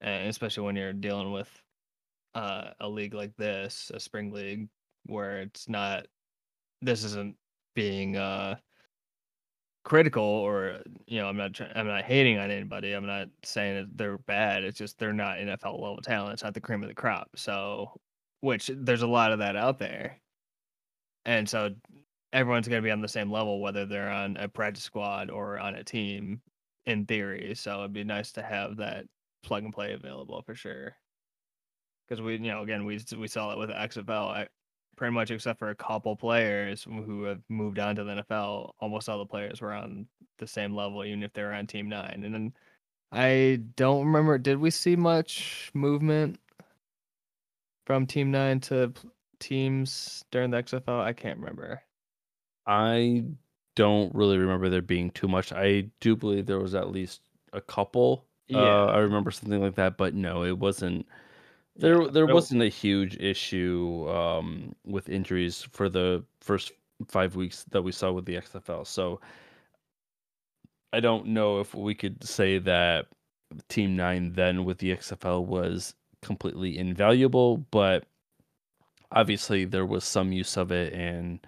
And 0.00 0.28
especially 0.28 0.64
when 0.64 0.76
you're 0.76 0.92
dealing 0.92 1.32
with 1.32 1.50
uh, 2.34 2.70
a 2.80 2.88
league 2.88 3.14
like 3.14 3.36
this, 3.36 3.90
a 3.94 4.00
spring 4.00 4.30
league, 4.32 4.68
where 5.06 5.40
it's 5.42 5.68
not, 5.68 6.06
this 6.82 7.04
isn't 7.04 7.36
being 7.74 8.16
uh 8.16 8.56
critical 9.84 10.22
or 10.22 10.80
you 11.06 11.18
know 11.18 11.28
i'm 11.28 11.36
not 11.36 11.54
try- 11.54 11.72
i'm 11.74 11.86
not 11.86 12.02
hating 12.04 12.38
on 12.38 12.50
anybody. 12.50 12.92
I'm 12.92 13.06
not 13.06 13.28
saying 13.42 13.76
that 13.76 13.96
they're 13.96 14.18
bad. 14.18 14.64
It's 14.64 14.76
just 14.76 14.98
they're 14.98 15.12
not 15.12 15.38
nfl 15.38 15.80
level 15.80 15.98
talent. 16.02 16.34
It's 16.34 16.42
not 16.42 16.54
the 16.54 16.60
cream 16.60 16.82
of 16.82 16.88
the 16.88 16.94
crop. 16.94 17.30
So 17.36 17.92
which 18.40 18.70
there's 18.74 19.02
a 19.02 19.06
lot 19.06 19.32
of 19.32 19.38
that 19.38 19.56
out 19.56 19.78
there. 19.78 20.20
And 21.24 21.48
so 21.48 21.70
everyone's 22.32 22.68
going 22.68 22.82
to 22.82 22.86
be 22.86 22.90
on 22.90 23.00
the 23.00 23.08
same 23.08 23.30
level 23.30 23.60
whether 23.60 23.86
they're 23.86 24.10
on 24.10 24.36
a 24.36 24.48
practice 24.48 24.84
squad 24.84 25.30
or 25.30 25.58
on 25.58 25.74
a 25.74 25.84
team 25.84 26.40
in 26.86 27.06
theory 27.06 27.54
so 27.54 27.80
it'd 27.80 27.92
be 27.92 28.04
nice 28.04 28.32
to 28.32 28.42
have 28.42 28.76
that 28.76 29.04
plug 29.42 29.64
and 29.64 29.72
play 29.72 29.92
available 29.92 30.42
for 30.42 30.54
sure 30.54 30.94
because 32.06 32.20
we 32.22 32.32
you 32.34 32.50
know 32.50 32.62
again 32.62 32.84
we 32.84 33.00
we 33.18 33.28
saw 33.28 33.52
it 33.52 33.58
with 33.58 33.70
xfl 33.70 34.46
pretty 34.98 35.14
much 35.14 35.30
except 35.30 35.58
for 35.58 35.70
a 35.70 35.74
couple 35.74 36.14
players 36.16 36.82
who 36.82 37.22
have 37.22 37.40
moved 37.48 37.78
on 37.78 37.96
to 37.96 38.04
the 38.04 38.22
NFL, 38.22 38.72
almost 38.80 39.08
all 39.08 39.18
the 39.18 39.24
players 39.24 39.60
were 39.60 39.72
on 39.72 40.06
the 40.38 40.46
same 40.46 40.74
level, 40.74 41.04
even 41.04 41.22
if 41.22 41.32
they 41.32 41.42
were 41.42 41.54
on 41.54 41.66
Team 41.66 41.88
Nine. 41.88 42.22
And 42.24 42.34
then 42.34 42.52
I 43.12 43.62
don't 43.76 44.04
remember. 44.04 44.36
Did 44.36 44.58
we 44.58 44.70
see 44.70 44.96
much 44.96 45.70
movement 45.72 46.38
from 47.86 48.06
Team 48.06 48.30
Nine 48.30 48.60
to 48.60 48.92
teams 49.38 50.24
during 50.32 50.50
the 50.50 50.62
XFL? 50.62 51.00
I 51.00 51.12
can't 51.12 51.38
remember. 51.38 51.80
I 52.68 53.24
don't 53.74 54.14
really 54.14 54.38
remember 54.38 54.68
there 54.68 54.82
being 54.82 55.10
too 55.10 55.26
much. 55.26 55.52
I 55.52 55.88
do 56.00 56.14
believe 56.14 56.46
there 56.46 56.60
was 56.60 56.74
at 56.74 56.90
least 56.92 57.22
a 57.52 57.60
couple. 57.60 58.26
Yeah, 58.46 58.60
uh, 58.60 58.86
I 58.86 58.98
remember 58.98 59.30
something 59.30 59.60
like 59.60 59.74
that, 59.76 59.96
but 59.96 60.14
no, 60.14 60.44
it 60.44 60.58
wasn't 60.58 61.06
there 61.76 62.02
yeah, 62.02 62.08
there 62.10 62.26
wasn't 62.26 62.62
a 62.62 62.68
huge 62.68 63.16
issue 63.16 64.06
um, 64.10 64.74
with 64.84 65.08
injuries 65.08 65.66
for 65.72 65.88
the 65.88 66.24
first 66.40 66.72
five 67.06 67.36
weeks 67.36 67.64
that 67.70 67.82
we 67.82 67.92
saw 67.92 68.12
with 68.12 68.26
the 68.26 68.34
XFL. 68.34 68.86
So 68.86 69.20
I 70.92 71.00
don't 71.00 71.26
know 71.26 71.60
if 71.60 71.74
we 71.74 71.94
could 71.94 72.22
say 72.24 72.58
that 72.58 73.06
Team 73.68 73.96
Nine 73.96 74.32
then 74.32 74.64
with 74.64 74.78
the 74.78 74.94
XFL 74.94 75.46
was 75.46 75.94
completely 76.20 76.76
invaluable, 76.76 77.58
but 77.70 78.04
obviously 79.12 79.64
there 79.64 79.86
was 79.86 80.04
some 80.04 80.32
use 80.32 80.56
of 80.56 80.72
it, 80.72 80.92
and 80.92 81.40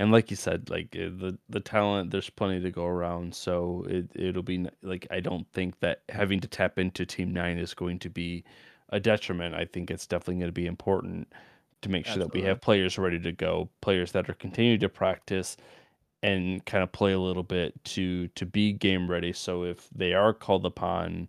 and 0.00 0.10
like 0.10 0.30
you 0.30 0.36
said, 0.36 0.70
like 0.70 0.96
eh, 0.98 1.10
the 1.12 1.38
the 1.50 1.60
talent, 1.60 2.10
there's 2.10 2.30
plenty 2.30 2.58
to 2.62 2.70
go 2.70 2.86
around. 2.86 3.34
So 3.34 3.84
it 3.86 4.10
it'll 4.14 4.42
be 4.42 4.66
like 4.82 5.06
I 5.10 5.20
don't 5.20 5.46
think 5.52 5.78
that 5.80 6.00
having 6.08 6.40
to 6.40 6.48
tap 6.48 6.78
into 6.78 7.04
Team 7.04 7.34
Nine 7.34 7.58
is 7.58 7.74
going 7.74 7.98
to 7.98 8.08
be 8.08 8.42
a 8.88 8.98
detriment. 8.98 9.54
I 9.54 9.66
think 9.66 9.90
it's 9.90 10.06
definitely 10.06 10.36
going 10.36 10.48
to 10.48 10.52
be 10.52 10.66
important 10.66 11.30
to 11.82 11.90
make 11.90 12.06
sure 12.06 12.14
Absolutely. 12.14 12.40
that 12.40 12.44
we 12.44 12.48
have 12.48 12.60
players 12.62 12.96
ready 12.96 13.20
to 13.20 13.30
go, 13.30 13.68
players 13.82 14.12
that 14.12 14.30
are 14.30 14.34
continuing 14.34 14.80
to 14.80 14.88
practice 14.88 15.58
and 16.22 16.64
kind 16.64 16.82
of 16.82 16.92
play 16.92 17.12
a 17.12 17.20
little 17.20 17.42
bit 17.42 17.84
to 17.84 18.28
to 18.28 18.46
be 18.46 18.72
game 18.72 19.10
ready. 19.10 19.34
So 19.34 19.64
if 19.64 19.86
they 19.94 20.14
are 20.14 20.32
called 20.32 20.64
upon 20.64 21.28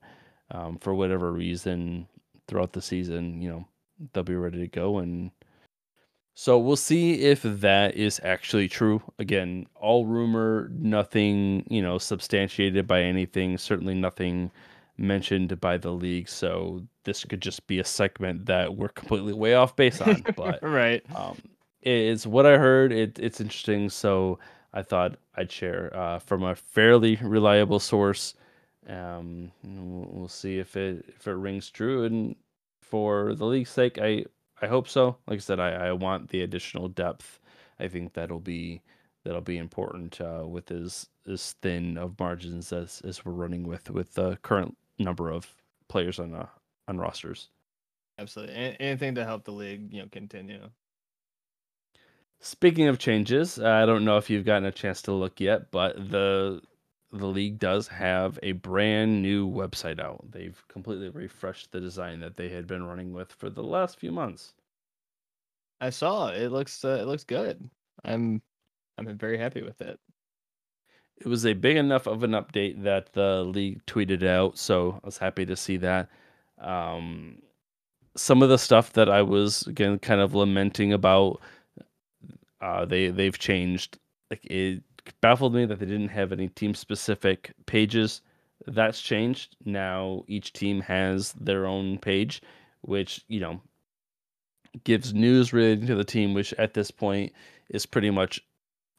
um, 0.50 0.78
for 0.78 0.96
whatever 0.96 1.34
reason 1.34 2.08
throughout 2.48 2.72
the 2.72 2.82
season, 2.82 3.42
you 3.42 3.50
know, 3.50 3.68
they'll 4.14 4.24
be 4.24 4.36
ready 4.36 4.60
to 4.60 4.68
go. 4.68 5.00
And 5.00 5.32
so 6.34 6.58
we'll 6.58 6.76
see 6.76 7.22
if 7.22 7.42
that 7.44 7.96
is 7.96 8.20
actually 8.24 8.68
true. 8.68 9.02
Again, 9.20 9.68
all 9.76 10.06
rumor, 10.06 10.70
nothing, 10.74 11.66
you 11.70 11.82
know, 11.82 11.98
substantiated 11.98 12.88
by 12.88 13.02
anything. 13.02 13.58
Certainly 13.58 13.96
nothing 13.96 14.52
mentioned 14.98 15.60
by 15.60 15.78
the 15.78 15.92
league. 15.92 16.30
So 16.30 16.84
this 17.04 17.26
could 17.26 17.42
just 17.42 17.68
be 17.68 17.80
a 17.80 17.84
segment 17.84 18.46
that 18.46 18.76
we're 18.76 18.90
completely 18.90 19.34
way 19.34 19.56
off 19.56 19.76
base 19.76 20.00
on. 20.00 20.24
But 20.36 20.60
right, 20.64 21.04
um, 21.16 21.38
it's 21.82 22.26
what 22.26 22.46
I 22.46 22.58
heard. 22.58 22.94
It, 22.94 23.20
it's 23.20 23.42
interesting. 23.42 23.90
So 23.90 24.40
I 24.74 24.84
thought 24.84 25.18
I'd 25.36 25.52
share 25.52 25.96
uh, 25.96 26.20
from 26.20 26.44
a 26.44 26.56
fairly 26.56 27.18
reliable 27.22 27.80
source. 27.80 28.36
Um, 28.88 29.52
we'll, 29.64 30.08
we'll 30.10 30.28
see 30.28 30.60
if 30.60 30.78
it 30.78 31.06
if 31.10 31.28
it 31.28 31.34
rings 31.34 31.70
true. 31.70 32.06
And 32.06 32.36
for 32.82 33.36
the 33.36 33.46
league's 33.46 33.70
sake, 33.70 34.00
I 34.02 34.26
I 34.62 34.68
hope 34.68 34.88
so. 34.88 35.18
Like 35.28 35.38
I 35.38 35.40
said, 35.40 35.60
I, 35.60 35.88
I 35.88 35.92
want 35.92 36.30
the 36.30 36.42
additional 36.42 36.88
depth. 36.88 37.40
I 37.80 37.88
think 37.88 38.14
that'll 38.14 38.40
be 38.40 38.82
that'll 39.24 39.42
be 39.42 39.58
important 39.58 40.22
uh, 40.22 40.44
with 40.48 40.72
as 40.72 41.08
as 41.28 41.54
thin 41.62 41.98
of 41.98 42.20
margins 42.20 42.72
as 42.72 43.02
as 43.06 43.26
we're 43.26 43.32
running 43.32 43.64
with 43.68 43.90
with 43.90 44.14
the 44.14 44.38
current 44.44 44.78
number 45.00 45.32
of 45.32 45.56
players 45.88 46.20
on 46.20 46.36
uh, 46.36 46.48
on 46.88 46.98
rosters. 46.98 47.50
Absolutely, 48.20 48.76
anything 48.80 49.16
to 49.16 49.26
help 49.26 49.46
the 49.46 49.52
league, 49.52 49.92
you 49.92 50.02
know, 50.02 50.08
continue. 50.12 50.70
Speaking 52.40 52.88
of 52.88 52.98
changes, 52.98 53.60
I 53.60 53.86
don't 53.86 54.04
know 54.04 54.18
if 54.18 54.30
you've 54.30 54.46
gotten 54.46 54.66
a 54.66 54.72
chance 54.72 55.02
to 55.04 55.12
look 55.12 55.40
yet, 55.40 55.72
but 55.72 55.96
the 55.96 56.62
the 57.12 57.28
league 57.28 57.60
does 57.60 57.88
have 57.88 58.40
a 58.44 58.54
brand 58.54 59.22
new 59.22 59.50
website 59.50 60.00
out. 60.00 60.26
They've 60.32 60.62
completely 60.68 61.10
refreshed 61.10 61.72
the 61.72 61.80
design 61.80 62.20
that 62.22 62.38
they 62.38 62.50
had 62.50 62.68
been 62.68 62.86
running 62.86 63.14
with 63.14 63.32
for 63.34 63.50
the 63.50 63.64
last 63.64 64.00
few 64.00 64.12
months. 64.12 64.54
I 65.82 65.90
saw 65.90 66.30
it 66.30 66.52
looks 66.52 66.86
uh, 66.86 67.00
it 67.02 67.06
looks 67.06 67.24
good. 67.24 67.70
I'm 68.04 68.42
I'm 68.98 69.18
very 69.18 69.38
happy 69.38 69.62
with 69.62 69.82
it 69.82 70.00
it 71.22 71.28
was 71.28 71.46
a 71.46 71.54
big 71.54 71.78
enough 71.78 72.08
of 72.08 72.24
an 72.24 72.32
update 72.32 72.84
that 72.84 73.14
the 73.14 73.44
league 73.44 73.86
tweeted 73.86 74.24
out, 74.24 74.58
so 74.58 75.00
I 75.04 75.08
was 75.08 75.18
happy 75.18 75.46
to 75.46 75.56
see 75.56 75.78
that. 75.78 76.10
Um, 76.60 77.42
some 78.16 78.42
of 78.42 78.50
the 78.50 78.58
stuff 78.58 78.94
that 78.94 79.10
I 79.10 79.22
was 79.22 79.68
again 79.68 80.00
kind 80.00 80.20
of 80.20 80.34
lamenting 80.34 80.94
about, 80.94 81.40
uh, 82.60 82.86
they 82.86 83.10
they've 83.10 83.38
changed. 83.38 84.00
Like 84.32 84.46
it 84.46 84.84
baffled 85.22 85.54
me 85.54 85.66
that 85.66 85.80
they 85.80 85.86
didn't 85.86 86.10
have 86.10 86.32
any 86.32 86.48
team 86.50 86.74
specific 86.74 87.54
pages. 87.66 88.22
That's 88.68 89.02
changed. 89.02 89.56
Now 89.66 90.24
each 90.28 90.54
team 90.54 90.82
has 90.82 91.34
their 91.34 91.66
own 91.66 91.98
page, 91.98 92.42
which 92.82 93.24
you 93.28 93.40
know 93.40 93.62
gives 94.84 95.14
news 95.14 95.54
relating 95.54 95.88
to 95.88 95.96
the 95.96 96.04
team, 96.04 96.34
which 96.34 96.54
at 96.54 96.74
this 96.74 96.92
point 96.92 97.34
is 97.70 97.86
pretty 97.86 98.10
much 98.10 98.42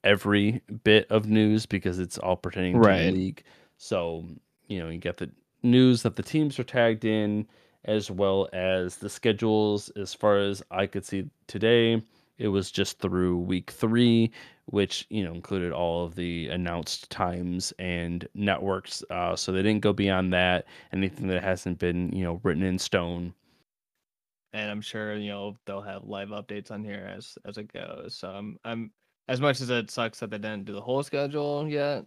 every 0.04 0.62
bit 0.84 1.06
of 1.10 1.26
news 1.26 1.66
because 1.66 1.98
it's 1.98 2.18
all 2.18 2.36
pertaining 2.36 2.78
right. 2.78 2.98
to 2.98 3.04
the 3.04 3.12
league. 3.12 3.42
So, 3.76 4.24
you 4.66 4.80
know, 4.80 4.88
you 4.88 4.98
get 4.98 5.16
the 5.16 5.30
news 5.62 6.02
that 6.02 6.16
the 6.16 6.22
teams 6.22 6.58
are 6.58 6.64
tagged 6.64 7.04
in 7.04 7.46
as 7.84 8.10
well 8.10 8.48
as 8.52 8.96
the 8.96 9.08
schedules 9.08 9.90
as 9.90 10.14
far 10.14 10.38
as 10.38 10.62
I 10.70 10.86
could 10.86 11.04
see 11.04 11.30
today. 11.46 12.02
It 12.42 12.48
was 12.48 12.72
just 12.72 12.98
through 12.98 13.38
week 13.38 13.70
three, 13.70 14.33
which 14.66 15.07
you 15.11 15.24
know 15.24 15.33
included 15.33 15.72
all 15.72 16.05
of 16.05 16.16
the 16.16 16.48
announced 16.48 17.09
times 17.11 17.72
and 17.78 18.26
networks. 18.35 19.05
Uh, 19.11 19.37
so 19.37 19.52
they 19.52 19.62
didn't 19.62 19.83
go 19.83 19.92
beyond 19.92 20.33
that. 20.33 20.66
Anything 20.92 21.28
that 21.28 21.42
hasn't 21.42 21.78
been 21.78 22.11
you 22.12 22.24
know 22.24 22.40
written 22.42 22.64
in 22.64 22.78
stone. 22.78 23.33
And 24.52 24.70
I'm 24.70 24.81
sure 24.81 25.16
you 25.16 25.31
know 25.31 25.57
they'll 25.66 25.81
have 25.83 26.05
live 26.05 26.31
updates 26.31 26.70
on 26.72 26.83
here 26.85 27.11
as 27.16 27.38
as 27.44 27.59
it 27.59 27.72
goes. 27.72 28.16
So 28.16 28.28
I'm 28.28 28.59
I'm 28.64 28.90
as 29.28 29.40
much 29.40 29.61
as 29.61 29.70
it 29.70 29.90
sucks 29.90 30.20
that 30.20 30.31
they 30.31 30.38
didn't 30.38 30.64
do 30.64 30.72
the 30.72 30.81
whole 30.81 31.02
schedule 31.02 31.68
yet, 31.68 32.05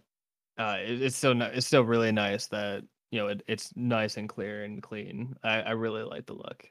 uh, 0.58 0.76
it, 0.80 1.02
it's 1.02 1.16
still 1.16 1.40
it's 1.42 1.66
still 1.66 1.84
really 1.84 2.12
nice 2.12 2.46
that 2.48 2.82
you 3.10 3.20
know 3.20 3.28
it, 3.28 3.42
it's 3.46 3.74
nice 3.76 4.16
and 4.16 4.28
clear 4.28 4.64
and 4.64 4.82
clean. 4.82 5.34
I, 5.42 5.60
I 5.62 5.70
really 5.72 6.02
like 6.02 6.26
the 6.26 6.34
look. 6.34 6.68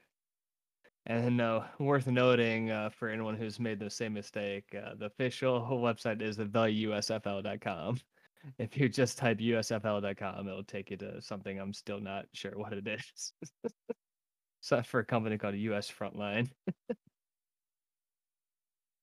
And 1.08 1.36
no, 1.36 1.64
worth 1.78 2.08
noting 2.08 2.72
uh, 2.72 2.90
for 2.90 3.08
anyone 3.08 3.36
who's 3.36 3.60
made 3.60 3.78
the 3.78 3.88
same 3.88 4.14
mistake, 4.14 4.64
uh, 4.74 4.94
the 4.98 5.06
official 5.06 5.60
website 5.70 6.20
is 6.20 6.36
theusfl.com. 6.38 8.00
If 8.60 8.76
you 8.76 8.88
just 8.88 9.18
type 9.18 9.38
usfl.com, 9.38 10.46
it'll 10.46 10.62
take 10.62 10.92
you 10.92 10.96
to 10.98 11.20
something 11.20 11.58
I'm 11.58 11.72
still 11.72 11.98
not 11.98 12.26
sure 12.32 12.52
what 12.54 12.74
it 12.74 12.86
is. 12.86 13.32
so 14.60 14.82
for 14.84 15.00
a 15.00 15.04
company 15.04 15.36
called 15.36 15.56
US 15.56 15.90
Frontline. 15.90 16.48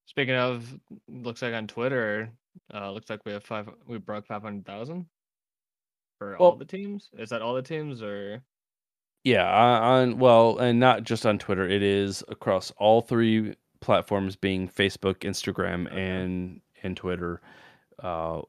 Speaking 0.06 0.36
of, 0.36 0.74
looks 1.10 1.42
like 1.42 1.54
on 1.54 1.68
Twitter, 1.68 2.32
uh, 2.74 2.90
looks 2.92 3.10
like 3.10 3.26
we 3.26 3.34
have 3.34 3.44
five. 3.44 3.70
We 3.86 3.98
broke 3.98 4.28
five 4.28 4.44
hundred 4.44 4.66
thousand 4.66 5.08
for 6.20 6.38
well, 6.40 6.52
all 6.52 6.56
the 6.56 6.64
teams. 6.64 7.10
Is 7.18 7.32
that 7.32 7.42
all 7.42 7.54
the 7.54 7.62
teams 7.62 8.02
or? 8.02 8.42
Yeah, 9.24 9.46
on 9.48 10.18
well, 10.20 10.58
and 10.60 10.80
not 10.80 11.04
just 11.04 11.26
on 11.26 11.38
Twitter. 11.40 11.68
It 11.70 11.84
is 11.84 12.24
across 12.30 12.72
all 12.78 13.02
three 13.02 13.56
platforms, 13.82 14.36
being 14.36 14.68
Facebook, 14.70 15.18
Instagram, 15.20 15.94
and 15.96 16.62
and 16.84 16.98
Twitter. 16.98 17.42
uh, 18.04 18.42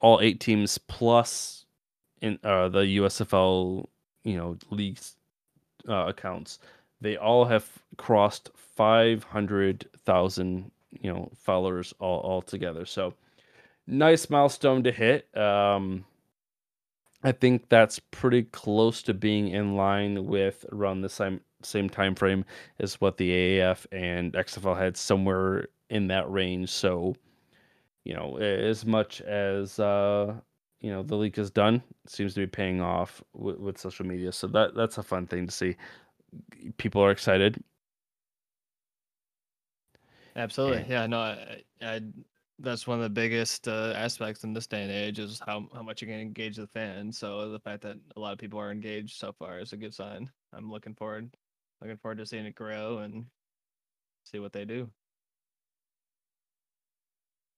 all 0.00 0.20
eight 0.20 0.40
teams 0.40 0.78
plus 0.78 1.64
in 2.22 2.38
uh, 2.44 2.68
the 2.68 2.98
USFL, 2.98 3.86
you 4.24 4.36
know, 4.36 4.56
leagues 4.70 5.16
uh, 5.88 6.06
accounts, 6.08 6.58
they 7.00 7.16
all 7.16 7.44
have 7.46 7.66
crossed 7.96 8.50
500,000, 8.56 10.70
you 11.00 11.12
know, 11.12 11.30
followers 11.36 11.94
all, 12.00 12.20
all 12.20 12.42
together. 12.42 12.84
So 12.86 13.14
nice 13.86 14.28
milestone 14.30 14.82
to 14.84 14.92
hit. 14.92 15.34
Um, 15.36 16.04
I 17.22 17.32
think 17.32 17.68
that's 17.68 17.98
pretty 17.98 18.44
close 18.44 19.02
to 19.02 19.14
being 19.14 19.48
in 19.48 19.76
line 19.76 20.26
with 20.26 20.64
around 20.72 21.02
the 21.02 21.08
same 21.08 21.40
same 21.62 21.90
time 21.90 22.14
frame 22.14 22.44
as 22.78 23.00
what 23.00 23.18
the 23.18 23.30
AAF 23.30 23.86
and 23.92 24.32
XFL 24.32 24.78
had 24.78 24.96
somewhere 24.96 25.68
in 25.90 26.06
that 26.08 26.30
range. 26.30 26.70
So, 26.70 27.14
you 28.04 28.14
know, 28.14 28.38
as 28.38 28.86
much 28.86 29.20
as 29.20 29.78
uh, 29.78 30.34
you 30.80 30.90
know 30.90 31.02
the 31.02 31.16
leak 31.16 31.36
is 31.36 31.50
done, 31.50 31.82
it 32.04 32.10
seems 32.10 32.34
to 32.34 32.40
be 32.40 32.46
paying 32.46 32.80
off 32.80 33.22
with, 33.34 33.58
with 33.58 33.78
social 33.78 34.06
media. 34.06 34.32
So 34.32 34.46
that 34.48 34.74
that's 34.74 34.98
a 34.98 35.02
fun 35.02 35.26
thing 35.26 35.46
to 35.46 35.52
see. 35.52 35.76
People 36.78 37.02
are 37.02 37.10
excited. 37.10 37.62
Absolutely, 40.36 40.78
and, 40.78 40.88
yeah. 40.88 41.06
No, 41.06 41.18
I, 41.18 41.62
I 41.82 42.00
that's 42.62 42.86
one 42.86 42.98
of 42.98 43.02
the 43.02 43.10
biggest 43.10 43.68
uh, 43.68 43.92
aspects 43.96 44.44
in 44.44 44.52
this 44.52 44.66
day 44.66 44.82
and 44.82 44.92
age 44.92 45.18
is 45.18 45.40
how, 45.46 45.66
how 45.74 45.82
much 45.82 46.02
you 46.02 46.08
can 46.08 46.20
engage 46.20 46.56
the 46.56 46.66
fans. 46.66 47.18
So 47.18 47.50
the 47.50 47.58
fact 47.58 47.82
that 47.82 47.96
a 48.16 48.20
lot 48.20 48.32
of 48.32 48.38
people 48.38 48.58
are 48.58 48.70
engaged 48.70 49.18
so 49.18 49.32
far 49.38 49.58
is 49.58 49.72
a 49.72 49.76
good 49.76 49.94
sign. 49.94 50.30
I'm 50.52 50.70
looking 50.70 50.94
forward, 50.94 51.30
looking 51.80 51.96
forward 51.96 52.18
to 52.18 52.26
seeing 52.26 52.44
it 52.46 52.54
grow 52.54 52.98
and 52.98 53.24
see 54.24 54.38
what 54.38 54.52
they 54.52 54.64
do. 54.64 54.88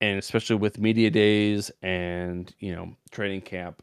And 0.00 0.18
especially 0.18 0.56
with 0.56 0.78
media 0.78 1.10
days 1.10 1.70
and 1.82 2.52
you 2.58 2.74
know 2.74 2.96
training 3.12 3.42
camp, 3.42 3.82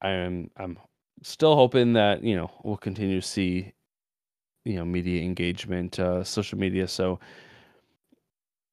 I'm 0.00 0.50
I'm 0.56 0.78
still 1.22 1.54
hoping 1.54 1.92
that 1.94 2.24
you 2.24 2.34
know 2.34 2.50
we'll 2.64 2.78
continue 2.78 3.20
to 3.20 3.26
see 3.26 3.74
you 4.64 4.76
know 4.76 4.86
media 4.86 5.22
engagement, 5.22 5.98
uh, 5.98 6.24
social 6.24 6.58
media. 6.58 6.88
So 6.88 7.20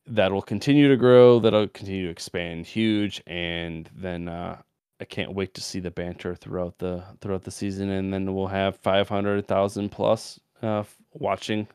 that'll 0.07 0.41
continue 0.41 0.87
to 0.87 0.97
grow, 0.97 1.39
that'll 1.39 1.67
continue 1.67 2.05
to 2.05 2.11
expand 2.11 2.65
huge, 2.65 3.21
and 3.27 3.89
then 3.95 4.27
uh, 4.27 4.57
I 4.99 5.05
can't 5.05 5.33
wait 5.33 5.53
to 5.55 5.61
see 5.61 5.79
the 5.79 5.91
banter 5.91 6.35
throughout 6.35 6.77
the 6.77 7.03
throughout 7.21 7.43
the 7.43 7.51
season, 7.51 7.89
and 7.89 8.13
then 8.13 8.33
we'll 8.33 8.47
have 8.47 8.77
five 8.77 9.09
hundred 9.09 9.47
thousand 9.47 9.89
plus 9.89 10.39
uh, 10.61 10.83
watching 11.13 11.67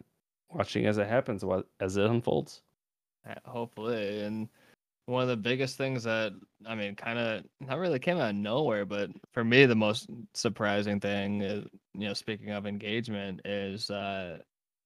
watching 0.51 0.87
as 0.87 0.99
it 0.99 1.07
happens, 1.07 1.45
as 1.81 1.97
it 1.97 2.07
unfolds. 2.07 2.63
Hopefully, 3.45 4.21
and 4.21 4.49
one 5.07 5.23
of 5.23 5.29
the 5.29 5.37
biggest 5.37 5.77
things 5.77 6.05
that 6.05 6.33
I 6.67 6.75
mean, 6.75 6.95
kind 6.97 7.19
of 7.19 7.45
not 7.61 7.79
really 7.79 7.99
came 7.99 8.19
out 8.19 8.31
of 8.31 8.37
nowhere, 8.37 8.85
but 8.85 9.11
for 9.33 9.45
me, 9.45 9.67
the 9.67 9.75
most 9.75 10.09
surprising 10.35 11.01
thing 11.01 11.43
is, 11.43 11.65
you 11.95 12.09
know, 12.09 12.15
speaking 12.15 12.51
of 12.51 12.67
engagement, 12.67 13.41
is 13.45 13.91
uh, 13.91 14.39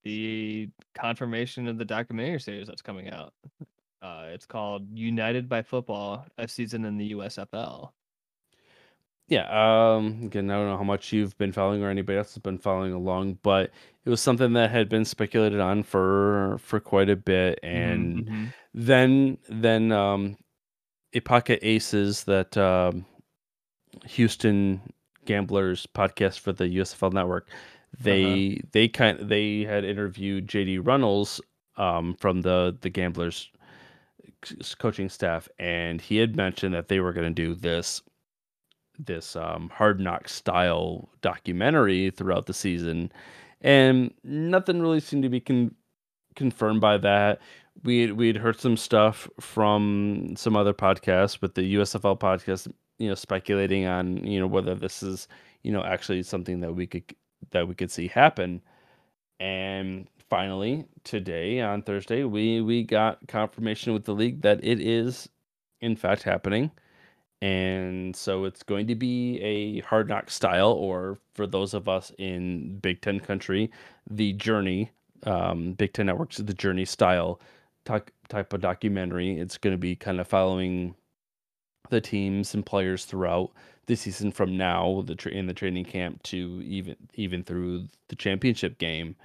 the 0.06 0.68
confirmation 0.94 1.66
of 1.66 1.78
the 1.78 1.84
documentary 1.84 2.38
series 2.38 2.68
that's 2.68 2.80
coming 2.80 3.10
out. 3.10 3.34
Uh, 4.00 4.26
it's 4.28 4.46
called 4.46 4.86
United 4.96 5.48
by 5.48 5.62
Football: 5.62 6.24
A 6.38 6.46
Season 6.46 6.84
in 6.84 6.96
the 6.96 7.12
USFL. 7.12 7.90
Yeah. 9.26 9.46
Um. 9.48 10.26
Again, 10.26 10.48
I 10.48 10.54
don't 10.54 10.68
know 10.68 10.76
how 10.76 10.84
much 10.84 11.12
you've 11.12 11.36
been 11.38 11.50
following 11.50 11.82
or 11.82 11.90
anybody 11.90 12.18
else 12.18 12.34
has 12.34 12.42
been 12.42 12.58
following 12.58 12.92
along, 12.92 13.38
but 13.42 13.72
it 14.04 14.10
was 14.10 14.20
something 14.20 14.52
that 14.52 14.70
had 14.70 14.88
been 14.88 15.04
speculated 15.04 15.58
on 15.58 15.82
for 15.82 16.58
for 16.60 16.78
quite 16.78 17.08
a 17.08 17.16
bit, 17.16 17.58
and 17.64 18.26
mm-hmm. 18.26 18.44
then 18.74 19.38
then 19.48 19.90
um, 19.90 20.36
Pocket 21.24 21.58
Aces 21.62 22.24
that 22.24 22.56
um, 22.56 23.06
Houston 24.04 24.82
Gamblers 25.24 25.88
podcast 25.92 26.38
for 26.38 26.52
the 26.52 26.64
USFL 26.66 27.12
Network 27.12 27.48
they 28.00 28.58
uh-huh. 28.58 28.68
they 28.72 28.88
kind 28.88 29.18
they 29.20 29.62
had 29.62 29.84
interviewed 29.84 30.46
JD 30.46 30.86
Runnels 30.86 31.40
um, 31.76 32.14
from 32.14 32.42
the 32.42 32.76
the 32.80 32.90
Gamblers 32.90 33.50
coaching 34.78 35.08
staff, 35.08 35.48
and 35.58 36.00
he 36.00 36.16
had 36.16 36.36
mentioned 36.36 36.74
that 36.74 36.88
they 36.88 37.00
were 37.00 37.12
going 37.12 37.26
to 37.34 37.42
do 37.42 37.54
this 37.54 38.02
this 38.98 39.36
um, 39.36 39.70
hard 39.74 40.00
knock 40.00 40.28
style 40.28 41.08
documentary 41.20 42.10
throughout 42.10 42.46
the 42.46 42.54
season, 42.54 43.12
and 43.60 44.12
nothing 44.24 44.80
really 44.80 45.00
seemed 45.00 45.22
to 45.22 45.28
be 45.28 45.40
con- 45.40 45.74
confirmed 46.34 46.80
by 46.80 46.98
that. 46.98 47.40
We 47.82 48.12
we'd 48.12 48.36
heard 48.36 48.60
some 48.60 48.76
stuff 48.76 49.28
from 49.40 50.34
some 50.36 50.56
other 50.56 50.74
podcasts, 50.74 51.40
with 51.42 51.54
the 51.54 51.74
USFL 51.76 52.18
podcast, 52.18 52.70
you 52.98 53.08
know, 53.08 53.14
speculating 53.14 53.86
on 53.86 54.24
you 54.26 54.40
know 54.40 54.46
whether 54.46 54.74
this 54.74 55.02
is 55.02 55.28
you 55.62 55.72
know 55.72 55.84
actually 55.84 56.22
something 56.22 56.60
that 56.60 56.74
we 56.74 56.86
could 56.86 57.14
that 57.50 57.68
we 57.68 57.74
could 57.74 57.90
see 57.90 58.08
happen. 58.08 58.62
And 59.40 60.08
finally, 60.30 60.86
today 61.04 61.60
on 61.60 61.82
Thursday, 61.82 62.24
we 62.24 62.60
we 62.60 62.82
got 62.82 63.26
confirmation 63.28 63.92
with 63.92 64.04
the 64.04 64.14
league 64.14 64.42
that 64.42 64.62
it 64.64 64.80
is 64.80 65.28
in 65.80 65.96
fact 65.96 66.22
happening. 66.22 66.70
And 67.42 68.16
so 68.16 68.44
it's 68.44 68.62
going 68.62 68.86
to 68.88 68.94
be 68.94 69.38
a 69.42 69.80
hard 69.82 70.08
knock 70.08 70.30
style, 70.30 70.72
or 70.72 71.18
for 71.34 71.46
those 71.46 71.74
of 71.74 71.88
us 71.88 72.10
in 72.18 72.78
Big 72.78 73.02
Ten 73.02 73.20
country, 73.20 73.70
the 74.10 74.32
journey, 74.34 74.90
um, 75.24 75.72
Big 75.74 75.92
Ten 75.92 76.06
Networks, 76.06 76.38
the 76.38 76.54
journey 76.54 76.86
style 76.86 77.40
type 77.84 78.52
of 78.52 78.60
documentary. 78.60 79.38
It's 79.38 79.58
going 79.58 79.74
to 79.74 79.78
be 79.78 79.94
kind 79.96 80.20
of 80.20 80.26
following 80.26 80.94
the 81.90 82.00
teams 82.00 82.54
and 82.54 82.64
players 82.66 83.04
throughout 83.04 83.52
the 83.86 83.96
season 83.96 84.32
from 84.32 84.56
now 84.56 85.02
the 85.06 85.14
tra- 85.14 85.32
in 85.32 85.46
the 85.46 85.54
training 85.54 85.84
camp 85.84 86.22
to 86.24 86.62
even 86.64 86.96
even 87.14 87.42
through 87.42 87.86
the 88.08 88.16
championship 88.16 88.78
game. 88.78 89.16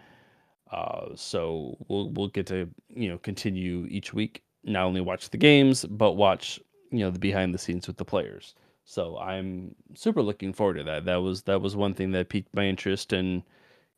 Uh, 0.72 1.08
so 1.16 1.78
we'll 1.88 2.10
we'll 2.12 2.28
get 2.30 2.46
to 2.48 2.70
you 2.90 3.10
know 3.10 3.18
continue 3.18 3.86
each 3.90 4.14
week 4.14 4.44
not 4.64 4.86
only 4.86 5.02
watch 5.02 5.30
the 5.32 5.38
games 5.38 5.84
but 5.86 6.14
watch 6.14 6.60
you 6.92 7.00
know 7.00 7.10
the 7.10 7.20
behind 7.20 7.54
the 7.54 7.58
scenes 7.58 7.88
with 7.88 7.98
the 7.98 8.06
players. 8.06 8.56
So 8.86 9.18
I'm 9.18 9.76
super 9.96 10.22
looking 10.22 10.54
forward 10.54 10.76
to 10.76 10.84
that. 10.84 11.06
That 11.06 11.18
was 11.18 11.44
that 11.44 11.62
was 11.62 11.76
one 11.76 11.94
thing 11.94 12.12
that 12.12 12.30
piqued 12.30 12.54
my 12.56 12.66
interest 12.66 13.14
and 13.14 13.44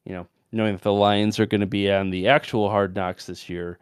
you 0.06 0.14
know 0.14 0.28
knowing 0.52 0.74
that 0.74 0.84
the 0.84 0.94
Lions 0.94 1.40
are 1.40 1.46
going 1.46 1.62
to 1.62 1.68
be 1.68 1.92
on 1.92 2.12
the 2.12 2.28
actual 2.28 2.70
Hard 2.70 2.96
Knocks 2.96 3.26
this 3.26 3.50
year. 3.50 3.80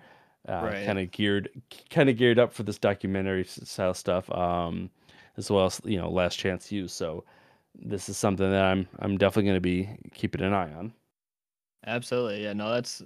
Uh, 0.49 0.61
right. 0.63 0.85
kind 0.87 0.97
of 0.97 1.11
geared 1.11 1.49
kind 1.91 2.09
of 2.09 2.17
geared 2.17 2.39
up 2.39 2.51
for 2.51 2.63
this 2.63 2.79
documentary 2.79 3.43
style 3.43 3.93
stuff. 3.93 4.31
Um, 4.31 4.89
as 5.37 5.49
well 5.49 5.65
as 5.65 5.81
you 5.83 5.97
know 5.97 6.09
Last 6.09 6.37
Chance 6.37 6.71
U. 6.71 6.87
So 6.87 7.23
this 7.75 8.09
is 8.09 8.17
something 8.17 8.49
that 8.49 8.63
I'm 8.63 8.87
I'm 8.99 9.17
definitely 9.17 9.49
going 9.49 9.55
to 9.55 9.61
be 9.61 9.89
keeping 10.13 10.41
an 10.41 10.53
eye 10.53 10.73
on. 10.73 10.93
Absolutely, 11.85 12.43
yeah. 12.43 12.53
No, 12.53 12.71
that's 12.71 13.01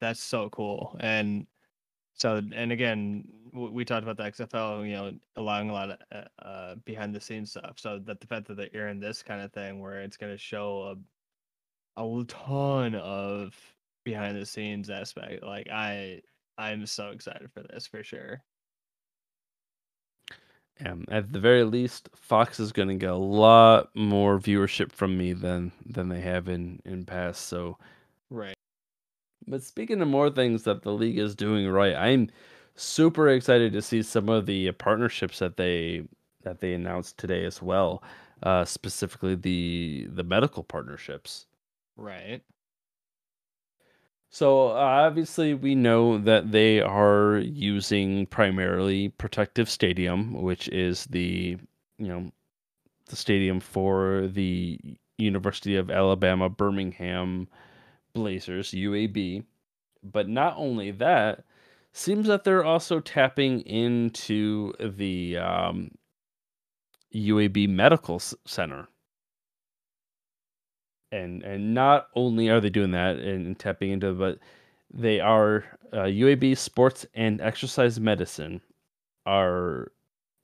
that's 0.00 0.20
so 0.20 0.48
cool. 0.50 0.96
And 1.00 1.46
so 2.14 2.40
and 2.54 2.72
again, 2.72 3.24
we 3.52 3.84
talked 3.84 4.02
about 4.06 4.16
the 4.16 4.24
XFL, 4.24 4.86
you 4.86 4.94
know, 4.94 5.12
allowing 5.36 5.70
a 5.70 5.72
lot 5.72 5.90
of 5.90 5.98
uh, 6.12 6.44
uh, 6.44 6.74
behind 6.84 7.14
the 7.14 7.20
scenes 7.20 7.50
stuff. 7.50 7.78
So 7.78 7.98
that 8.00 8.20
the 8.20 8.26
fact 8.26 8.48
that 8.48 8.56
they're 8.56 8.88
in 8.88 9.00
this 9.00 9.22
kind 9.22 9.40
of 9.42 9.52
thing 9.52 9.80
where 9.80 10.00
it's 10.00 10.16
going 10.16 10.32
to 10.32 10.38
show 10.38 10.96
a 11.96 12.00
a 12.00 12.24
ton 12.24 12.94
of 12.94 13.54
behind 14.04 14.36
the 14.36 14.46
scenes 14.46 14.90
aspect, 14.90 15.42
like 15.42 15.68
I 15.70 16.22
I'm 16.58 16.86
so 16.86 17.10
excited 17.10 17.50
for 17.52 17.62
this 17.62 17.86
for 17.86 18.02
sure. 18.02 18.42
Um, 20.84 21.04
at 21.10 21.32
the 21.32 21.40
very 21.40 21.64
least, 21.64 22.08
Fox 22.14 22.58
is 22.58 22.72
going 22.72 22.88
to 22.88 22.94
get 22.94 23.10
a 23.10 23.16
lot 23.16 23.94
more 23.94 24.38
viewership 24.38 24.92
from 24.92 25.16
me 25.16 25.32
than 25.32 25.72
than 25.86 26.08
they 26.08 26.20
have 26.20 26.48
in 26.48 26.80
in 26.84 27.04
past. 27.04 27.46
So, 27.46 27.78
right. 28.30 28.54
But 29.46 29.62
speaking 29.62 30.00
of 30.00 30.08
more 30.08 30.30
things 30.30 30.62
that 30.64 30.82
the 30.82 30.92
league 30.92 31.18
is 31.18 31.34
doing 31.34 31.68
right, 31.68 31.94
I'm 31.94 32.30
super 32.74 33.28
excited 33.28 33.72
to 33.72 33.82
see 33.82 34.02
some 34.02 34.28
of 34.28 34.46
the 34.46 34.72
partnerships 34.72 35.38
that 35.40 35.56
they 35.56 36.08
that 36.42 36.60
they 36.60 36.74
announced 36.74 37.18
today 37.18 37.44
as 37.44 37.62
well. 37.62 38.02
Uh, 38.42 38.64
specifically 38.64 39.34
the 39.36 40.08
the 40.10 40.24
medical 40.24 40.64
partnerships. 40.64 41.46
Right. 41.96 42.42
So 44.32 44.68
obviously, 44.68 45.52
we 45.52 45.74
know 45.74 46.16
that 46.16 46.52
they 46.52 46.80
are 46.80 47.36
using 47.36 48.24
primarily 48.24 49.10
Protective 49.10 49.68
Stadium, 49.68 50.40
which 50.40 50.68
is 50.68 51.04
the 51.04 51.58
you 51.98 52.08
know 52.08 52.32
the 53.10 53.16
stadium 53.16 53.60
for 53.60 54.28
the 54.28 54.80
University 55.18 55.76
of 55.76 55.90
Alabama 55.90 56.48
Birmingham 56.48 57.46
Blazers 58.14 58.70
(UAB). 58.70 59.44
But 60.02 60.30
not 60.30 60.54
only 60.56 60.92
that, 60.92 61.44
seems 61.92 62.26
that 62.28 62.44
they're 62.44 62.64
also 62.64 63.00
tapping 63.00 63.60
into 63.60 64.72
the 64.80 65.36
um, 65.36 65.90
UAB 67.14 67.68
Medical 67.68 68.18
Center 68.18 68.88
and 71.12 71.42
and 71.44 71.74
not 71.74 72.08
only 72.16 72.48
are 72.50 72.60
they 72.60 72.70
doing 72.70 72.92
that 72.92 73.16
and, 73.18 73.46
and 73.46 73.58
tapping 73.58 73.92
into, 73.92 74.14
but 74.14 74.38
they 74.92 75.20
are 75.20 75.64
uh, 75.92 76.04
UAB 76.04 76.56
Sports 76.58 77.06
and 77.14 77.40
Exercise 77.40 78.00
Medicine 78.00 78.60
are 79.26 79.92